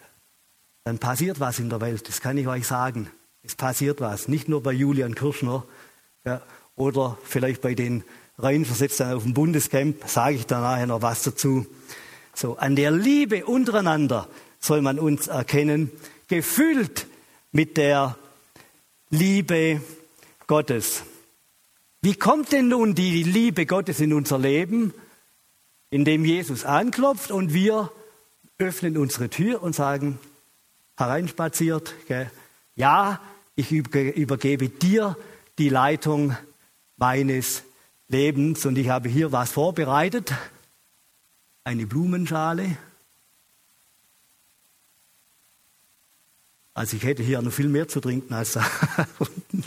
dann 0.84 0.98
passiert 0.98 1.40
was 1.40 1.58
in 1.58 1.68
der 1.68 1.82
Welt. 1.82 2.08
Das 2.08 2.22
kann 2.22 2.38
ich 2.38 2.48
euch 2.48 2.66
sagen. 2.66 3.10
Es 3.42 3.54
passiert 3.54 4.00
was. 4.00 4.28
Nicht 4.28 4.48
nur 4.48 4.62
bei 4.62 4.72
Julian 4.72 5.14
Kirschner 5.14 5.62
ja, 6.24 6.40
oder 6.74 7.18
vielleicht 7.24 7.60
bei 7.60 7.74
den 7.74 8.02
Reinversetzten 8.38 9.12
auf 9.12 9.24
dem 9.24 9.34
Bundescamp, 9.34 10.08
sage 10.08 10.36
ich 10.36 10.46
da 10.46 10.62
nachher 10.62 10.86
noch 10.86 11.02
was 11.02 11.22
dazu. 11.22 11.66
So, 12.34 12.56
an 12.56 12.74
der 12.74 12.90
Liebe 12.90 13.44
untereinander 13.44 14.28
soll 14.58 14.80
man 14.80 14.98
uns 14.98 15.26
erkennen, 15.26 15.90
gefüllt 16.28 17.06
mit 17.50 17.76
der 17.76 18.16
Liebe 19.10 19.82
Gottes. 20.46 21.02
Wie 22.00 22.14
kommt 22.14 22.52
denn 22.52 22.68
nun 22.68 22.94
die 22.94 23.22
Liebe 23.22 23.66
Gottes 23.66 24.00
in 24.00 24.14
unser 24.14 24.38
Leben? 24.38 24.94
Indem 25.92 26.24
Jesus 26.24 26.64
anklopft 26.64 27.30
und 27.30 27.52
wir 27.52 27.92
öffnen 28.56 28.96
unsere 28.96 29.28
Tür 29.28 29.62
und 29.62 29.74
sagen, 29.74 30.18
hereinspaziert, 30.96 31.94
gell? 32.08 32.30
ja, 32.74 33.20
ich 33.56 33.70
übergebe 33.70 34.70
dir 34.70 35.18
die 35.58 35.68
Leitung 35.68 36.34
meines 36.96 37.62
Lebens 38.08 38.64
und 38.64 38.78
ich 38.78 38.88
habe 38.88 39.10
hier 39.10 39.32
was 39.32 39.52
vorbereitet, 39.52 40.32
eine 41.62 41.86
Blumenschale. 41.86 42.78
Also 46.72 46.96
ich 46.96 47.02
hätte 47.02 47.22
hier 47.22 47.42
noch 47.42 47.52
viel 47.52 47.68
mehr 47.68 47.86
zu 47.86 48.00
trinken 48.00 48.32
als 48.32 48.52
da 48.52 48.64
unten. 49.18 49.66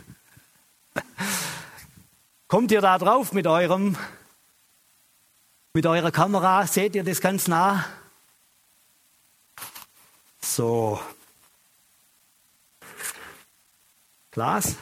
Kommt 2.47 2.71
ihr 2.71 2.81
da 2.81 2.97
drauf 2.97 3.31
mit 3.31 3.45
eurem, 3.45 3.95
mit 5.75 5.85
eurer 5.85 6.11
Kamera? 6.11 6.65
Seht 6.65 6.95
ihr 6.95 7.03
das 7.03 7.19
ganz 7.19 7.49
nah? 7.49 7.85
So. 10.39 11.01
Glas. 14.31 14.77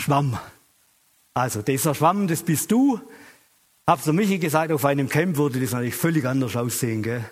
Schwamm. 0.00 0.36
Also 1.34 1.62
dieser 1.62 1.94
Schwamm, 1.94 2.26
das 2.26 2.42
bist 2.42 2.72
du. 2.72 3.00
Hab's 3.86 4.04
der 4.04 4.12
Michi 4.12 4.38
gesagt, 4.38 4.72
auf 4.72 4.84
einem 4.84 5.08
Camp 5.08 5.36
würde 5.36 5.60
das 5.60 5.70
natürlich 5.70 5.94
völlig 5.94 6.24
anders 6.26 6.56
aussehen. 6.56 7.04
Gell? 7.04 7.24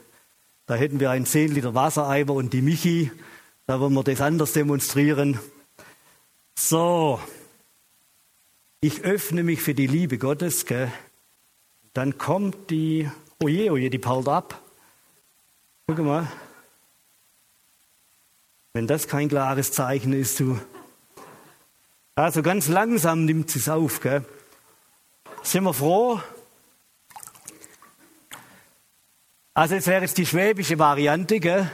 Da 0.66 0.76
hätten 0.76 1.00
wir 1.00 1.10
einen 1.10 1.26
10 1.26 1.52
Liter 1.52 1.74
Wassereimer 1.74 2.34
und 2.34 2.52
die 2.52 2.62
Michi, 2.62 3.10
da 3.66 3.80
würden 3.80 3.94
wir 3.94 4.04
das 4.04 4.20
anders 4.20 4.52
demonstrieren. 4.52 5.40
So, 6.56 7.18
ich 8.80 9.02
öffne 9.02 9.42
mich 9.42 9.62
für 9.62 9.74
die 9.74 9.86
Liebe 9.86 10.18
Gottes, 10.18 10.66
gell? 10.66 10.90
dann 11.92 12.18
kommt 12.18 12.70
die, 12.70 13.10
oje, 13.42 13.72
oje, 13.72 13.90
die 13.90 13.98
pallt 13.98 14.28
ab. 14.28 14.60
Guck 15.86 15.98
mal. 15.98 16.30
Wenn 18.72 18.86
das 18.86 19.08
kein 19.08 19.28
klares 19.28 19.72
Zeichen 19.72 20.12
ist, 20.12 20.38
du. 20.38 20.60
Also 22.14 22.42
ganz 22.42 22.68
langsam 22.68 23.24
nimmt 23.24 23.54
es 23.54 23.68
auf. 23.68 24.00
Gell? 24.00 24.24
Sind 25.42 25.64
wir 25.64 25.74
froh? 25.74 26.20
Also 29.54 29.74
jetzt 29.74 29.88
wäre 29.88 30.04
es 30.04 30.14
die 30.14 30.26
schwäbische 30.26 30.78
Variante. 30.78 31.40
Gell? 31.40 31.68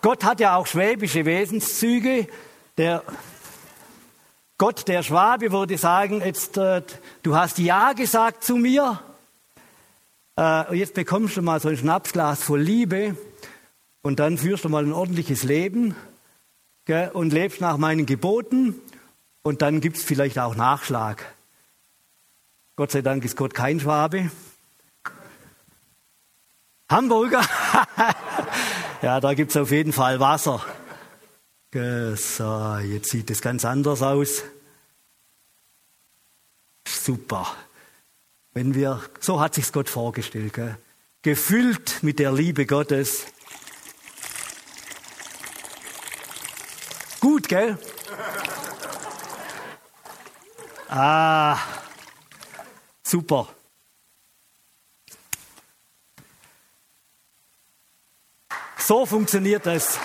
Gott 0.00 0.24
hat 0.24 0.40
ja 0.40 0.56
auch 0.56 0.66
schwäbische 0.66 1.26
Wesenszüge. 1.26 2.26
Der 2.78 3.04
Gott, 4.60 4.88
der 4.88 5.02
Schwabe, 5.02 5.52
würde 5.52 5.78
sagen, 5.78 6.20
jetzt, 6.22 6.58
äh, 6.58 6.82
du 7.22 7.34
hast 7.34 7.56
Ja 7.56 7.94
gesagt 7.94 8.44
zu 8.44 8.56
mir, 8.56 9.00
äh, 10.38 10.76
jetzt 10.76 10.92
bekommst 10.92 11.38
du 11.38 11.40
mal 11.40 11.58
so 11.60 11.70
ein 11.70 11.78
Schnapsglas 11.78 12.42
voll 12.42 12.60
Liebe 12.60 13.16
und 14.02 14.20
dann 14.20 14.36
führst 14.36 14.66
du 14.66 14.68
mal 14.68 14.84
ein 14.84 14.92
ordentliches 14.92 15.44
Leben 15.44 15.96
gell, 16.84 17.08
und 17.14 17.32
lebst 17.32 17.62
nach 17.62 17.78
meinen 17.78 18.04
Geboten 18.04 18.74
und 19.40 19.62
dann 19.62 19.80
gibt 19.80 19.96
es 19.96 20.04
vielleicht 20.04 20.38
auch 20.38 20.54
Nachschlag. 20.54 21.24
Gott 22.76 22.90
sei 22.90 23.00
Dank 23.00 23.24
ist 23.24 23.38
Gott 23.38 23.54
kein 23.54 23.80
Schwabe. 23.80 24.30
Hamburger, 26.90 27.40
ja, 29.00 29.20
da 29.20 29.32
gibt 29.32 29.52
es 29.52 29.56
auf 29.56 29.70
jeden 29.70 29.94
Fall 29.94 30.20
Wasser. 30.20 30.62
So, 31.72 32.78
jetzt 32.78 33.10
sieht 33.10 33.30
es 33.30 33.40
ganz 33.40 33.64
anders 33.64 34.02
aus. 34.02 34.42
Super. 36.86 37.56
Wenn 38.52 38.74
wir, 38.74 39.00
so 39.20 39.40
hat 39.40 39.54
sich 39.54 39.70
Gott 39.72 39.88
vorgestellt, 39.88 40.52
gell? 40.54 40.76
gefüllt 41.22 42.02
mit 42.02 42.18
der 42.18 42.32
Liebe 42.32 42.66
Gottes. 42.66 43.26
Gut, 47.20 47.48
gell? 47.48 47.78
Ah, 50.92 51.56
super. 53.04 53.46
So 58.76 59.06
funktioniert 59.06 59.64
das. 59.66 60.00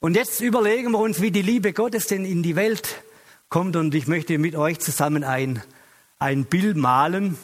Und 0.00 0.14
jetzt 0.14 0.40
überlegen 0.40 0.92
wir 0.92 0.98
uns, 0.98 1.20
wie 1.20 1.32
die 1.32 1.42
Liebe 1.42 1.72
Gottes 1.72 2.06
denn 2.06 2.24
in 2.24 2.42
die 2.42 2.54
Welt 2.54 3.02
kommt. 3.48 3.74
Und 3.74 3.94
ich 3.94 4.06
möchte 4.06 4.38
mit 4.38 4.54
euch 4.54 4.78
zusammen 4.78 5.24
ein, 5.24 5.62
ein 6.20 6.44
Bild 6.44 6.76
malen. 6.76 7.36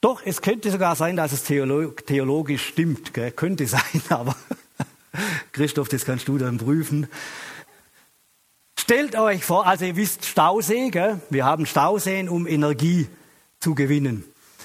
Doch, 0.00 0.22
es 0.24 0.40
könnte 0.40 0.70
sogar 0.70 0.94
sein, 0.94 1.16
dass 1.16 1.32
es 1.32 1.42
theologisch 1.42 2.64
stimmt. 2.64 3.12
Gell? 3.12 3.32
Könnte 3.32 3.66
sein, 3.66 3.80
aber 4.08 4.36
Christoph, 5.50 5.88
das 5.88 6.04
kannst 6.04 6.28
du 6.28 6.38
dann 6.38 6.58
prüfen. 6.58 7.08
Stellt 8.78 9.16
euch 9.16 9.44
vor, 9.44 9.66
also 9.66 9.84
ihr 9.84 9.96
wisst 9.96 10.26
Stausee, 10.26 10.90
gell? 10.90 11.20
wir 11.30 11.44
haben 11.44 11.66
Stauseen, 11.66 12.28
um 12.28 12.46
Energie 12.46 13.08
zu 13.58 13.74
gewinnen. 13.74 14.22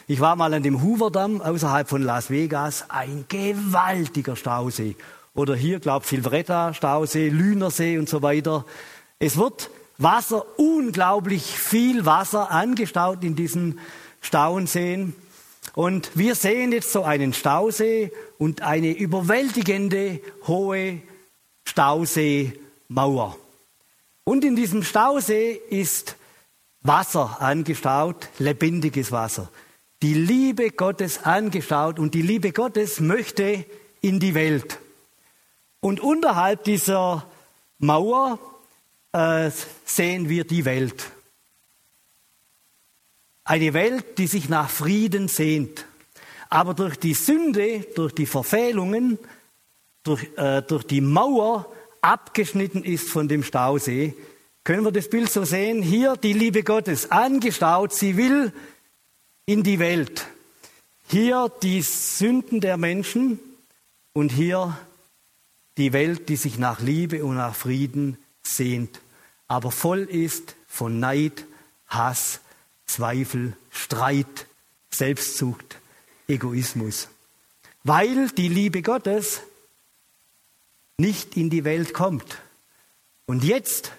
Ich 0.08 0.20
war 0.20 0.36
mal 0.36 0.54
an 0.54 0.64
dem 0.64 0.82
Hoover-Damm 0.82 1.42
außerhalb 1.42 1.88
von 1.88 2.02
Las 2.02 2.30
Vegas, 2.30 2.86
ein 2.90 3.26
gewaltiger 3.30 4.36
Stausee. 4.36 4.96
Oder 5.34 5.56
hier, 5.56 5.80
glaube 5.80 6.04
ich, 6.04 6.10
Silvretta, 6.10 6.74
Stausee, 6.74 7.30
Lünersee 7.30 7.98
und 7.98 8.10
so 8.10 8.22
weiter. 8.22 8.66
Es 9.20 9.38
wird 9.38 9.70
Wasser, 9.98 10.46
unglaublich 10.58 11.44
viel 11.44 12.06
Wasser 12.06 12.52
angestaut 12.52 13.24
in 13.24 13.36
diesen 13.36 13.80
Stauenseen. 14.22 15.16
Und 15.74 16.12
wir 16.16 16.36
sehen 16.36 16.72
jetzt 16.72 16.92
so 16.92 17.04
einen 17.04 17.34
Stausee 17.34 18.12
und 18.38 18.62
eine 18.62 18.92
überwältigende 18.92 20.20
hohe 20.48 21.02
Stauseemauer. 21.64 23.38
Und 24.24 24.44
in 24.44 24.56
diesem 24.56 24.84
Stausee 24.84 25.62
ist 25.70 26.16
Wasser 26.82 27.38
angestaut, 27.40 28.28
lebendiges 28.40 29.12
Wasser 29.12 29.50
die 30.02 30.14
Liebe 30.14 30.72
Gottes 30.72 31.24
angeschaut 31.24 32.00
und 32.00 32.14
die 32.14 32.22
Liebe 32.22 32.52
Gottes 32.52 33.00
möchte 33.00 33.66
in 34.02 34.20
die 34.20 34.34
Welt. 34.34 34.80
Und 35.80 36.00
unterhalb 36.00 36.64
dieser 36.64 37.28
Mauer 37.78 38.40
äh, 39.12 39.52
sehen 39.86 40.30
wir 40.30 40.44
die 40.44 40.66
Welt. 40.66 41.12
Eine 43.44 43.74
Welt, 43.74 44.18
die 44.18 44.28
sich 44.28 44.50
nach 44.50 44.70
Frieden 44.70 45.28
sehnt. 45.28 45.86
Aber 46.50 46.74
durch 46.74 46.98
die 46.98 47.14
Sünde, 47.14 47.86
durch 47.96 48.14
die 48.14 48.26
Verfehlungen, 48.26 49.18
durch, 50.04 50.28
äh, 50.38 50.62
durch 50.62 50.84
die 50.84 51.02
Mauer 51.02 51.72
abgeschnitten 52.02 52.84
ist 52.84 53.10
von 53.10 53.28
dem 53.28 53.44
Stausee. 53.44 54.16
Können 54.64 54.84
wir 54.84 54.92
das 54.92 55.10
Bild 55.10 55.30
so 55.32 55.44
sehen? 55.44 55.82
Hier 55.82 56.16
die 56.18 56.34
Liebe 56.34 56.64
Gottes 56.64 57.10
angestaut. 57.12 57.94
Sie 57.94 58.18
will 58.18 58.54
in 59.46 59.64
die 59.64 59.80
Welt. 59.80 60.28
Hier 61.08 61.52
die 61.62 61.82
Sünden 61.82 62.62
der 62.62 62.78
Menschen 62.78 63.40
und 64.14 64.32
hier 64.32 64.78
die 65.78 65.94
Welt, 65.94 66.30
die 66.30 66.36
sich 66.36 66.58
nach 66.58 66.80
Liebe 66.80 67.24
und 67.24 67.36
nach 67.36 67.56
Frieden 67.56 68.18
sehnt, 68.44 69.00
aber 69.48 69.72
voll 69.72 70.04
ist 70.04 70.56
von 70.68 71.00
Neid, 71.00 71.46
Hass, 71.88 72.40
Zweifel, 72.86 73.58
Streit, 73.70 74.48
Selbstsucht, 74.90 75.78
Egoismus. 76.28 77.10
Weil 77.84 78.30
die 78.30 78.48
Liebe 78.48 78.82
Gottes 78.82 79.42
nicht 80.98 81.36
in 81.36 81.50
die 81.50 81.64
Welt 81.64 81.94
kommt. 81.94 82.38
Und 83.26 83.44
jetzt 83.44 83.92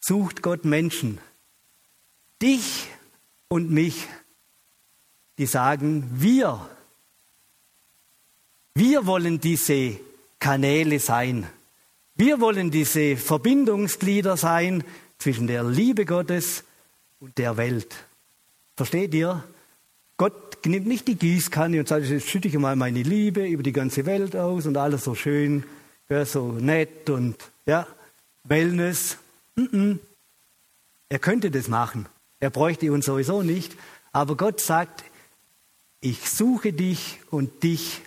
sucht 0.00 0.42
Gott 0.42 0.64
Menschen, 0.64 1.18
dich 2.42 2.88
und 3.48 3.70
mich, 3.70 4.08
die 5.38 5.46
sagen, 5.46 6.08
wir, 6.14 6.68
wir 8.74 9.06
wollen 9.06 9.40
diese 9.40 9.98
Kanäle 10.38 10.98
sein. 10.98 11.46
Wir 12.14 12.40
wollen 12.40 12.70
diese 12.70 13.16
Verbindungsglieder 13.16 14.36
sein 14.36 14.84
zwischen 15.18 15.46
der 15.46 15.64
Liebe 15.64 16.04
Gottes 16.04 16.64
und 17.20 17.36
der 17.38 17.56
Welt. 17.56 17.94
Versteht 18.76 19.14
ihr? 19.14 19.44
Gott 20.16 20.64
nimmt 20.64 20.86
nicht 20.86 21.08
die 21.08 21.16
Gießkanne 21.16 21.78
und 21.80 21.88
sagt, 21.88 22.06
jetzt 22.06 22.28
schütte 22.28 22.48
ich 22.48 22.58
mal 22.58 22.76
meine 22.76 23.02
Liebe 23.02 23.46
über 23.46 23.62
die 23.62 23.72
ganze 23.72 24.06
Welt 24.06 24.34
aus 24.34 24.66
und 24.66 24.76
alles 24.76 25.04
so 25.04 25.14
schön, 25.14 25.64
ja, 26.08 26.24
so 26.24 26.52
nett 26.52 27.10
und 27.10 27.36
ja, 27.66 27.86
Wellness. 28.44 29.18
Mm 29.56 29.62
-mm. 29.62 29.98
Er 31.08 31.18
könnte 31.18 31.50
das 31.50 31.68
machen. 31.68 32.06
Er 32.40 32.50
bräuchte 32.50 32.92
uns 32.92 33.06
sowieso 33.06 33.42
nicht. 33.42 33.76
Aber 34.12 34.36
Gott 34.36 34.60
sagt, 34.60 35.04
ich 36.08 36.30
suche 36.30 36.72
dich 36.72 37.18
und 37.30 37.64
dich 37.64 38.00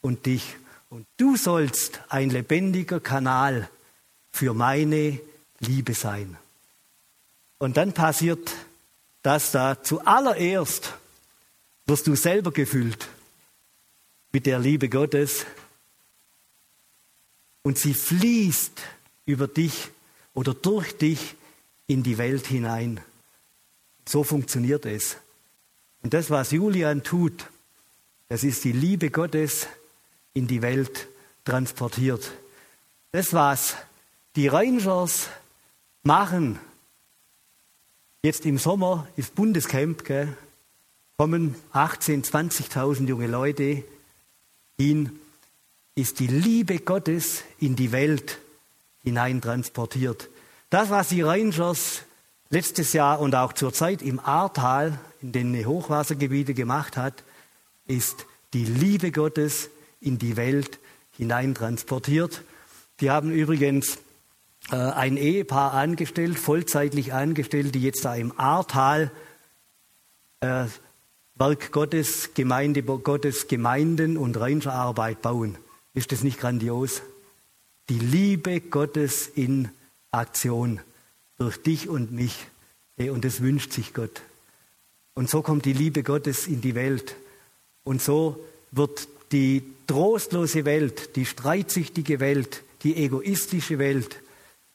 und 0.00 0.26
dich. 0.26 0.56
Und 0.90 1.06
du 1.16 1.36
sollst 1.36 2.00
ein 2.08 2.30
lebendiger 2.30 2.98
Kanal 2.98 3.70
für 4.32 4.52
meine 4.52 5.20
Liebe 5.60 5.94
sein. 5.94 6.36
Und 7.58 7.76
dann 7.76 7.92
passiert 7.92 8.52
das 9.22 9.52
da. 9.52 9.80
Zuallererst 9.80 10.94
wirst 11.86 12.08
du 12.08 12.16
selber 12.16 12.50
gefüllt 12.50 13.06
mit 14.32 14.46
der 14.46 14.58
Liebe 14.58 14.88
Gottes. 14.88 15.46
Und 17.62 17.78
sie 17.78 17.94
fließt 17.94 18.82
über 19.24 19.46
dich 19.46 19.88
oder 20.34 20.52
durch 20.52 20.98
dich 20.98 21.36
in 21.86 22.02
die 22.02 22.18
Welt 22.18 22.48
hinein. 22.48 23.00
So 24.04 24.24
funktioniert 24.24 24.84
es. 24.84 25.16
Und 26.06 26.14
das, 26.14 26.30
was 26.30 26.52
Julian 26.52 27.02
tut, 27.02 27.50
das 28.28 28.44
ist 28.44 28.62
die 28.62 28.70
Liebe 28.70 29.10
Gottes 29.10 29.66
in 30.34 30.46
die 30.46 30.62
Welt 30.62 31.08
transportiert. 31.44 32.30
Das, 33.10 33.32
was 33.32 33.74
die 34.36 34.46
Rangers 34.46 35.28
machen, 36.04 36.60
jetzt 38.22 38.46
im 38.46 38.56
Sommer 38.56 39.08
ist 39.16 39.34
Bundescamp, 39.34 40.04
gell, 40.04 40.36
kommen 41.16 41.56
18.000, 41.72 42.30
20.000 42.70 43.08
junge 43.08 43.26
Leute 43.26 43.82
hin, 44.78 45.18
ist 45.96 46.20
die 46.20 46.28
Liebe 46.28 46.78
Gottes 46.78 47.42
in 47.58 47.74
die 47.74 47.90
Welt 47.90 48.38
hineintransportiert. 49.02 50.28
Das, 50.70 50.88
was 50.88 51.08
die 51.08 51.22
Rangers 51.22 52.04
letztes 52.50 52.92
Jahr 52.92 53.20
und 53.20 53.34
auch 53.34 53.52
zur 53.52 53.72
Zeit 53.72 54.02
im 54.02 54.20
Ahrtal, 54.20 54.98
in 55.22 55.32
den 55.32 55.66
Hochwassergebiete 55.66 56.54
gemacht 56.54 56.96
hat, 56.96 57.24
ist 57.86 58.26
die 58.52 58.64
Liebe 58.64 59.12
Gottes 59.12 59.70
in 60.00 60.18
die 60.18 60.36
Welt 60.36 60.78
hineintransportiert. 61.16 62.42
Die 63.00 63.10
haben 63.10 63.30
übrigens 63.30 63.98
äh, 64.70 64.76
ein 64.76 65.16
Ehepaar 65.16 65.74
angestellt, 65.74 66.38
vollzeitlich 66.38 67.12
angestellt, 67.12 67.74
die 67.74 67.82
jetzt 67.82 68.04
da 68.04 68.14
im 68.14 68.38
Ahrtal 68.38 69.10
äh, 70.40 70.64
Werk 71.34 71.70
Gottes, 71.72 72.30
Gemeinde 72.34 72.82
Gottes, 72.82 73.48
Gemeinden 73.48 74.16
und 74.16 74.38
Rangerarbeit 74.40 75.20
bauen. 75.20 75.58
Ist 75.92 76.12
das 76.12 76.22
nicht 76.22 76.40
grandios? 76.40 77.02
Die 77.88 77.98
Liebe 77.98 78.60
Gottes 78.60 79.28
in 79.28 79.68
Aktion 80.10 80.80
durch 81.38 81.56
dich 81.58 81.88
und 81.88 82.12
mich. 82.12 82.46
Und 82.98 83.24
das 83.24 83.40
wünscht 83.40 83.72
sich 83.72 83.94
Gott. 83.94 84.22
Und 85.14 85.30
so 85.30 85.42
kommt 85.42 85.64
die 85.64 85.72
Liebe 85.72 86.02
Gottes 86.02 86.46
in 86.46 86.60
die 86.60 86.74
Welt. 86.74 87.16
Und 87.84 88.02
so 88.02 88.44
wird 88.70 89.08
die 89.32 89.62
trostlose 89.86 90.64
Welt, 90.64 91.16
die 91.16 91.26
streitsüchtige 91.26 92.20
Welt, 92.20 92.62
die 92.82 92.96
egoistische 92.96 93.78
Welt, 93.78 94.16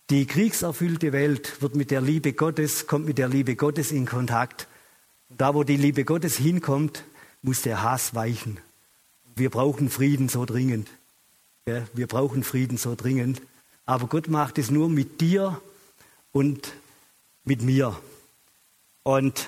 die 0.10 0.26
kriegserfüllte 0.26 1.14
Welt 1.14 1.62
wird 1.62 1.76
mit 1.76 1.92
der 1.92 2.02
Liebe 2.02 2.34
Gottes, 2.34 2.88
kommt 2.88 3.06
mit 3.06 3.18
der 3.18 3.30
Liebe 3.30 3.56
Gottes 3.56 3.92
in 3.92 4.06
Kontakt. 4.06 4.68
Und 5.30 5.40
da, 5.40 5.56
wo 5.56 5.64
die 5.64 5.78
Liebe 5.78 6.04
Gottes 6.04 6.38
hinkommt, 6.38 7.04
muss 7.42 7.62
der 7.62 7.82
Hass 7.82 8.14
weichen. 8.14 8.60
Wir 9.36 9.50
brauchen 9.50 9.90
Frieden 9.90 10.28
so 10.28 10.46
dringend. 10.46 10.90
Wir 11.66 12.08
brauchen 12.08 12.44
Frieden 12.44 12.78
so 12.78 12.96
dringend. 12.96 13.42
Aber 13.86 14.08
Gott 14.08 14.28
macht 14.28 14.58
es 14.58 14.70
nur 14.70 14.90
mit 14.90 15.22
dir 15.22 15.62
und 16.32 16.74
mit 17.44 17.62
mir. 17.62 17.96
Und 19.04 19.48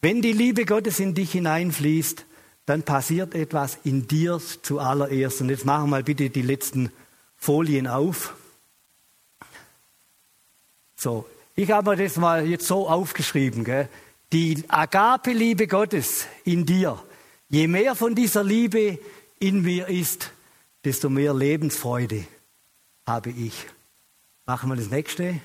wenn 0.00 0.22
die 0.22 0.32
Liebe 0.32 0.64
Gottes 0.64 0.98
in 1.00 1.14
dich 1.14 1.32
hineinfließt, 1.32 2.24
dann 2.66 2.82
passiert 2.82 3.34
etwas 3.34 3.78
in 3.84 4.06
dir 4.06 4.40
zuallererst. 4.62 5.40
Und 5.40 5.50
jetzt 5.50 5.64
machen 5.64 5.84
wir 5.84 5.90
mal 5.90 6.02
bitte 6.04 6.30
die 6.30 6.42
letzten 6.42 6.92
Folien 7.36 7.86
auf. 7.86 8.34
So, 10.96 11.26
ich 11.54 11.70
habe 11.70 11.96
das 11.96 12.16
mal 12.16 12.46
jetzt 12.46 12.66
so 12.66 12.88
aufgeschrieben. 12.88 13.64
Gell? 13.64 13.88
Die 14.32 14.64
Agape-Liebe 14.68 15.66
Gottes 15.66 16.26
in 16.44 16.64
dir. 16.64 17.02
Je 17.48 17.66
mehr 17.66 17.94
von 17.94 18.14
dieser 18.14 18.44
Liebe 18.44 18.98
in 19.38 19.62
mir 19.62 19.88
ist, 19.88 20.30
desto 20.84 21.10
mehr 21.10 21.34
Lebensfreude 21.34 22.24
habe 23.06 23.30
ich. 23.30 23.66
Machen 24.46 24.68
wir 24.68 24.76
das 24.76 24.90
nächste. 24.90 25.40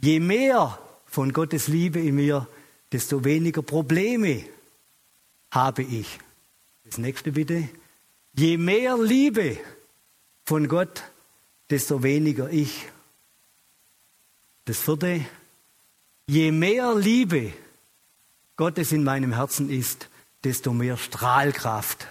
Je 0.00 0.20
mehr 0.20 0.78
von 1.06 1.32
Gottes 1.32 1.68
Liebe 1.68 2.00
in 2.00 2.14
mir, 2.14 2.46
desto 2.92 3.24
weniger 3.24 3.62
Probleme 3.62 4.44
habe 5.50 5.82
ich. 5.82 6.18
Das 6.84 6.98
nächste 6.98 7.32
bitte. 7.32 7.68
Je 8.32 8.56
mehr 8.56 8.96
Liebe 8.96 9.58
von 10.44 10.68
Gott, 10.68 11.02
desto 11.70 12.02
weniger 12.02 12.50
ich. 12.50 12.86
Das 14.64 14.78
vierte. 14.78 15.24
Je 16.26 16.52
mehr 16.52 16.94
Liebe 16.94 17.52
Gottes 18.56 18.92
in 18.92 19.02
meinem 19.02 19.32
Herzen 19.32 19.70
ist, 19.70 20.08
desto 20.44 20.72
mehr 20.72 20.96
Strahlkraft 20.96 22.06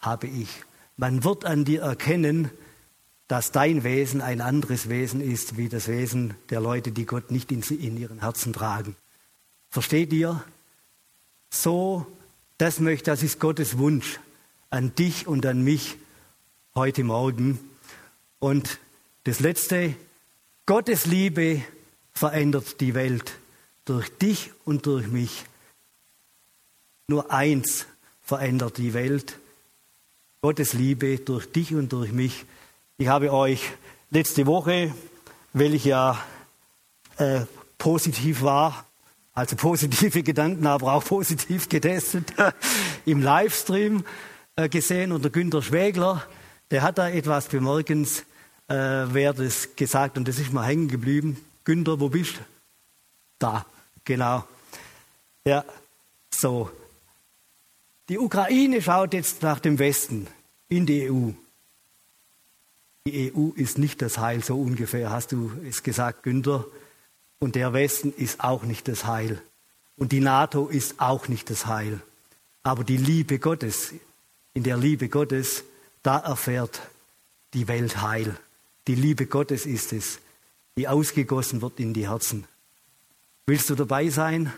habe 0.00 0.26
ich. 0.26 0.48
Man 0.96 1.22
wird 1.22 1.44
an 1.44 1.64
dir 1.64 1.82
erkennen, 1.82 2.50
dass 3.28 3.52
dein 3.52 3.84
Wesen 3.84 4.22
ein 4.22 4.40
anderes 4.40 4.88
Wesen 4.88 5.20
ist 5.20 5.58
wie 5.58 5.68
das 5.68 5.86
Wesen 5.86 6.34
der 6.48 6.60
Leute, 6.60 6.92
die 6.92 7.04
Gott 7.04 7.30
nicht 7.30 7.52
in, 7.52 7.96
ihren 7.96 8.20
Herzen 8.20 8.54
tragen. 8.54 8.96
Versteht 9.68 10.12
ihr? 10.14 10.42
So, 11.50 12.06
das 12.56 12.80
möchte, 12.80 13.10
das 13.10 13.22
ist 13.22 13.38
Gottes 13.38 13.76
Wunsch 13.76 14.18
an 14.70 14.94
dich 14.94 15.26
und 15.26 15.44
an 15.44 15.62
mich 15.62 15.96
heute 16.74 17.04
Morgen. 17.04 17.58
Und 18.38 18.78
das 19.24 19.40
Letzte, 19.40 19.94
Gottes 20.64 21.04
Liebe 21.04 21.62
verändert 22.12 22.80
die 22.80 22.94
Welt 22.94 23.32
durch 23.84 24.08
dich 24.16 24.52
und 24.64 24.86
durch 24.86 25.06
mich. 25.06 25.44
Nur 27.08 27.30
eins 27.30 27.86
verändert 28.22 28.78
die 28.78 28.94
Welt, 28.94 29.38
Gottes 30.40 30.72
Liebe 30.72 31.18
durch 31.18 31.50
dich 31.50 31.74
und 31.74 31.92
durch 31.92 32.12
mich. 32.12 32.46
Ich 33.00 33.06
habe 33.06 33.32
euch 33.32 33.62
letzte 34.10 34.44
Woche, 34.46 34.92
weil 35.52 35.72
ich 35.72 35.84
ja 35.84 36.20
äh, 37.16 37.42
positiv 37.78 38.42
war, 38.42 38.86
also 39.34 39.54
positive 39.54 40.20
Gedanken, 40.24 40.66
aber 40.66 40.94
auch 40.94 41.04
positiv 41.04 41.68
getestet, 41.68 42.32
im 43.06 43.22
Livestream 43.22 44.02
äh, 44.56 44.68
gesehen 44.68 45.12
unter 45.12 45.30
Günter 45.30 45.62
Schwägler. 45.62 46.24
Der 46.72 46.82
hat 46.82 46.98
da 46.98 47.08
etwas 47.08 47.46
bemerkenswertes 47.46 49.66
äh, 49.66 49.68
gesagt 49.76 50.18
und 50.18 50.26
das 50.26 50.40
ist 50.40 50.52
mal 50.52 50.66
hängen 50.66 50.88
geblieben. 50.88 51.36
Günter, 51.62 52.00
wo 52.00 52.08
bist 52.08 52.34
du? 52.34 52.40
Da, 53.38 53.64
genau. 54.02 54.42
Ja, 55.44 55.64
so. 56.34 56.68
Die 58.08 58.18
Ukraine 58.18 58.82
schaut 58.82 59.14
jetzt 59.14 59.40
nach 59.42 59.60
dem 59.60 59.78
Westen, 59.78 60.26
in 60.68 60.84
die 60.84 61.08
EU. 61.08 61.30
Die 63.08 63.32
EU 63.34 63.52
ist 63.54 63.78
nicht 63.78 64.02
das 64.02 64.18
Heil, 64.18 64.44
so 64.44 64.60
ungefähr 64.60 65.08
hast 65.08 65.32
du 65.32 65.50
es 65.66 65.82
gesagt, 65.82 66.24
Günther. 66.24 66.66
Und 67.38 67.54
der 67.54 67.72
Westen 67.72 68.12
ist 68.12 68.40
auch 68.44 68.64
nicht 68.64 68.86
das 68.86 69.06
Heil. 69.06 69.40
Und 69.96 70.12
die 70.12 70.20
NATO 70.20 70.66
ist 70.66 71.00
auch 71.00 71.26
nicht 71.26 71.48
das 71.48 71.64
Heil. 71.64 72.02
Aber 72.62 72.84
die 72.84 72.98
Liebe 72.98 73.38
Gottes, 73.38 73.94
in 74.52 74.62
der 74.62 74.76
Liebe 74.76 75.08
Gottes, 75.08 75.64
da 76.02 76.18
erfährt 76.18 76.82
die 77.54 77.66
Welt 77.66 78.02
heil. 78.02 78.36
Die 78.86 78.94
Liebe 78.94 79.24
Gottes 79.24 79.64
ist 79.64 79.94
es, 79.94 80.18
die 80.76 80.86
ausgegossen 80.86 81.62
wird 81.62 81.80
in 81.80 81.94
die 81.94 82.10
Herzen. 82.10 82.44
Willst 83.46 83.70
du 83.70 83.74
dabei 83.74 84.10
sein? 84.10 84.52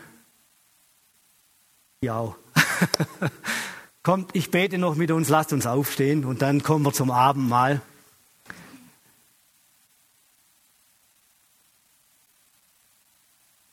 Ja. 2.01 2.35
Kommt, 4.03 4.31
ich 4.35 4.51
bete 4.51 4.77
noch 4.77 4.95
mit 4.95 5.09
uns, 5.09 5.29
lasst 5.29 5.53
uns 5.53 5.65
aufstehen 5.65 6.25
und 6.25 6.41
dann 6.41 6.63
kommen 6.63 6.83
wir 6.83 6.91
zum 6.91 7.11
Abendmahl. 7.11 7.81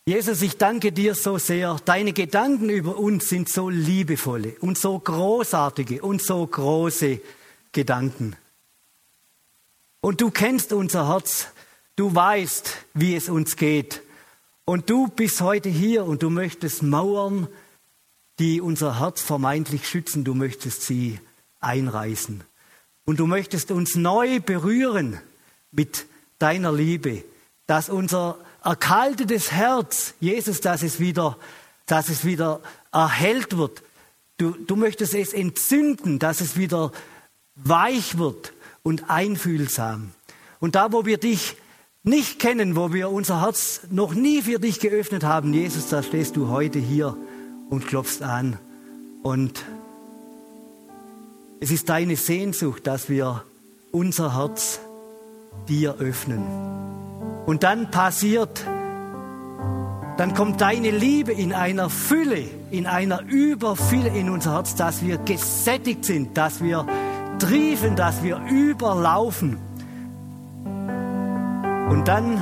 Jesus, 0.08 0.40
ich 0.40 0.56
danke 0.56 0.90
dir 0.90 1.14
so 1.14 1.36
sehr. 1.36 1.76
Deine 1.84 2.14
Gedanken 2.14 2.70
über 2.70 2.96
uns 2.96 3.28
sind 3.28 3.50
so 3.50 3.68
liebevolle 3.68 4.56
und 4.60 4.78
so 4.78 4.98
großartige 4.98 6.00
und 6.00 6.22
so 6.22 6.46
große 6.46 7.20
Gedanken. 7.72 8.34
Und 10.00 10.22
du 10.22 10.30
kennst 10.30 10.72
unser 10.72 11.08
Herz. 11.08 11.48
Du 11.94 12.14
weißt, 12.14 12.86
wie 12.94 13.16
es 13.16 13.28
uns 13.28 13.56
geht. 13.56 14.00
Und 14.64 14.88
du 14.88 15.08
bist 15.08 15.42
heute 15.42 15.68
hier 15.68 16.06
und 16.06 16.22
du 16.22 16.30
möchtest 16.30 16.82
Mauern, 16.82 17.46
die 18.38 18.62
unser 18.62 19.00
Herz 19.00 19.20
vermeintlich 19.20 19.86
schützen, 19.86 20.24
du 20.24 20.32
möchtest 20.32 20.84
sie 20.84 21.20
einreißen. 21.60 22.44
Und 23.04 23.20
du 23.20 23.26
möchtest 23.26 23.70
uns 23.70 23.94
neu 23.94 24.40
berühren 24.40 25.20
mit 25.70 26.06
deiner 26.38 26.72
Liebe, 26.72 27.24
dass 27.66 27.90
unser 27.90 28.38
erkaltetes 28.68 29.50
Herz, 29.50 30.12
Jesus, 30.20 30.60
dass 30.60 30.82
es 30.82 31.00
wieder, 31.00 31.38
dass 31.86 32.10
es 32.10 32.26
wieder 32.26 32.60
erhellt 32.92 33.56
wird. 33.56 33.82
Du, 34.36 34.50
du 34.50 34.76
möchtest 34.76 35.14
es 35.14 35.32
entzünden, 35.32 36.18
dass 36.18 36.42
es 36.42 36.58
wieder 36.58 36.92
weich 37.56 38.18
wird 38.18 38.52
und 38.82 39.08
einfühlsam. 39.08 40.10
Und 40.60 40.74
da, 40.74 40.92
wo 40.92 41.06
wir 41.06 41.16
dich 41.16 41.56
nicht 42.02 42.38
kennen, 42.38 42.76
wo 42.76 42.92
wir 42.92 43.08
unser 43.08 43.40
Herz 43.40 43.80
noch 43.90 44.12
nie 44.12 44.42
für 44.42 44.58
dich 44.58 44.80
geöffnet 44.80 45.24
haben, 45.24 45.54
Jesus, 45.54 45.88
da 45.88 46.02
stehst 46.02 46.36
du 46.36 46.48
heute 46.48 46.78
hier 46.78 47.16
und 47.70 47.86
klopfst 47.86 48.20
an. 48.20 48.58
Und 49.22 49.64
es 51.60 51.70
ist 51.70 51.88
deine 51.88 52.16
Sehnsucht, 52.16 52.86
dass 52.86 53.08
wir 53.08 53.44
unser 53.92 54.36
Herz 54.36 54.78
dir 55.68 55.96
öffnen. 56.00 56.97
Und 57.48 57.62
dann 57.62 57.90
passiert, 57.90 58.62
dann 60.18 60.34
kommt 60.34 60.60
deine 60.60 60.90
Liebe 60.90 61.32
in 61.32 61.54
einer 61.54 61.88
Fülle, 61.88 62.44
in 62.70 62.86
einer 62.86 63.22
Überfülle 63.22 64.10
in 64.10 64.28
unser 64.28 64.52
Herz, 64.52 64.74
dass 64.74 65.02
wir 65.02 65.16
gesättigt 65.16 66.04
sind, 66.04 66.36
dass 66.36 66.62
wir 66.62 66.84
triefen, 67.38 67.96
dass 67.96 68.22
wir 68.22 68.38
überlaufen. 68.50 69.56
Und 71.88 72.06
dann 72.06 72.38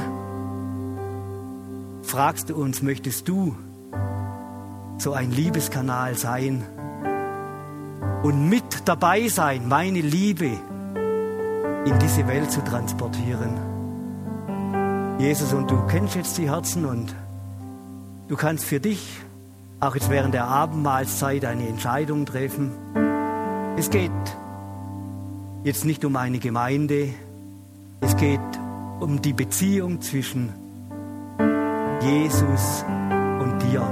fragst 2.03 2.51
du 2.51 2.57
uns, 2.57 2.83
möchtest 2.83 3.29
du 3.29 3.55
so 4.99 5.13
ein 5.13 5.31
Liebeskanal 5.31 6.17
sein 6.17 6.65
und 8.25 8.49
mit 8.49 8.89
dabei 8.89 9.29
sein, 9.29 9.69
meine 9.69 10.01
Liebe 10.01 10.51
in 11.85 11.97
diese 12.01 12.27
Welt 12.27 12.51
zu 12.51 12.61
transportieren? 12.65 13.76
Jesus, 15.19 15.55
und 15.55 15.71
du 15.71 15.79
kennst 15.87 16.15
jetzt 16.15 16.37
die 16.37 16.51
Herzen 16.51 16.85
und 16.85 17.15
du 18.29 18.37
kannst 18.37 18.67
für 18.67 18.81
dich 18.81 19.19
auch 19.81 19.95
jetzt 19.95 20.11
während 20.11 20.35
der 20.35 20.45
Abendmahlzeit 20.45 21.47
eine 21.47 21.67
Entscheidung 21.67 22.27
treffen. 22.27 22.71
Es 23.79 23.89
geht 23.89 24.11
jetzt 25.65 25.87
nicht 25.87 26.05
um 26.05 26.17
eine 26.17 26.39
Gemeinde, 26.39 27.15
es 28.01 28.15
geht 28.19 28.41
um 29.01 29.23
die 29.23 29.33
Beziehung 29.33 30.03
zwischen 30.03 30.53
Jesus 32.03 32.85
und 33.41 33.59
dir. 33.71 33.83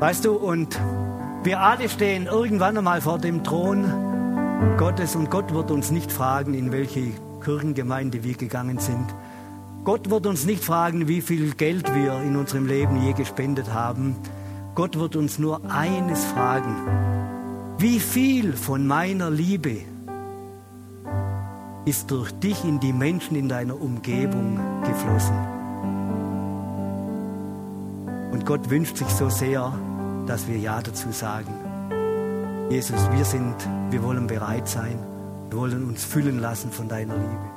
Weißt 0.00 0.26
du, 0.26 0.32
und 0.32 0.78
wir 1.44 1.60
alle 1.60 1.88
stehen 1.88 2.26
irgendwann 2.26 2.76
einmal 2.76 3.00
vor 3.00 3.18
dem 3.18 3.42
Thron 3.42 3.84
Gottes 4.76 5.16
und 5.16 5.30
Gott 5.30 5.54
wird 5.54 5.70
uns 5.70 5.90
nicht 5.90 6.12
fragen, 6.12 6.52
in 6.52 6.72
welche 6.72 7.12
Kirchengemeinde 7.42 8.24
wir 8.24 8.34
gegangen 8.34 8.78
sind. 8.78 9.06
Gott 9.84 10.10
wird 10.10 10.26
uns 10.26 10.46
nicht 10.46 10.64
fragen, 10.64 11.08
wie 11.08 11.20
viel 11.20 11.54
Geld 11.54 11.92
wir 11.94 12.22
in 12.22 12.36
unserem 12.36 12.66
Leben 12.66 13.02
je 13.02 13.12
gespendet 13.14 13.72
haben. 13.72 14.16
Gott 14.74 14.98
wird 14.98 15.16
uns 15.16 15.38
nur 15.38 15.60
eines 15.70 16.24
fragen. 16.24 16.76
Wie 17.78 17.98
viel 17.98 18.52
von 18.52 18.86
meiner 18.86 19.28
Liebe 19.28 19.78
ist 21.84 22.10
durch 22.12 22.30
dich 22.32 22.64
in 22.64 22.78
die 22.78 22.92
Menschen 22.92 23.36
in 23.36 23.48
deiner 23.48 23.80
Umgebung 23.80 24.60
geflossen? 24.84 25.36
Und 28.30 28.46
Gott 28.46 28.70
wünscht 28.70 28.96
sich 28.96 29.08
so 29.08 29.28
sehr, 29.28 29.72
dass 30.26 30.46
wir 30.46 30.58
Ja 30.58 30.80
dazu 30.80 31.10
sagen. 31.10 31.52
Jesus, 32.70 33.10
wir 33.10 33.24
sind, 33.24 33.56
wir 33.90 34.02
wollen 34.02 34.26
bereit 34.26 34.68
sein. 34.68 35.11
Wir 35.52 35.58
wollen 35.58 35.84
uns 35.84 36.02
füllen 36.02 36.40
lassen 36.40 36.72
von 36.72 36.88
deiner 36.88 37.14
Liebe. 37.14 37.50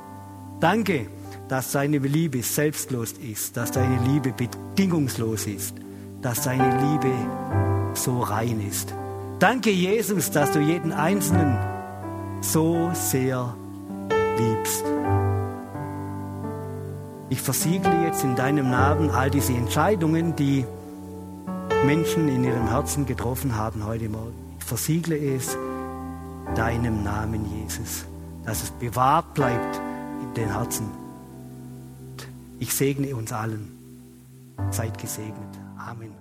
Danke, 0.60 1.06
dass 1.48 1.72
deine 1.72 1.96
Liebe 1.96 2.42
selbstlos 2.42 3.12
ist, 3.12 3.56
dass 3.56 3.70
deine 3.70 3.98
Liebe 4.04 4.34
bedingungslos 4.34 5.46
ist, 5.46 5.74
dass 6.20 6.42
deine 6.42 6.76
Liebe 6.92 7.10
so 7.94 8.20
rein 8.20 8.60
ist. 8.68 8.92
Danke, 9.38 9.70
Jesus, 9.70 10.30
dass 10.30 10.52
du 10.52 10.60
jeden 10.60 10.92
Einzelnen 10.92 11.56
so 12.42 12.90
sehr 12.92 13.56
liebst. 14.36 14.84
Ich 17.30 17.40
versiegle 17.40 18.04
jetzt 18.04 18.24
in 18.24 18.36
deinem 18.36 18.70
Namen 18.70 19.08
all 19.08 19.30
diese 19.30 19.54
Entscheidungen, 19.54 20.36
die 20.36 20.66
Menschen 21.86 22.28
in 22.28 22.44
ihrem 22.44 22.68
Herzen 22.68 23.06
getroffen 23.06 23.56
haben 23.56 23.86
heute 23.86 24.10
Morgen. 24.10 24.34
Ich 24.58 24.64
versiegle 24.66 25.16
es 25.16 25.56
deinem 26.54 27.02
Namen, 27.02 27.44
Jesus, 27.62 28.04
dass 28.44 28.62
es 28.62 28.70
bewahrt 28.70 29.34
bleibt 29.34 29.80
in 30.22 30.34
den 30.34 30.52
Herzen. 30.52 30.86
Ich 32.58 32.72
segne 32.72 33.14
uns 33.14 33.32
allen. 33.32 33.68
Seid 34.70 34.96
gesegnet. 34.98 35.36
Amen. 35.78 36.12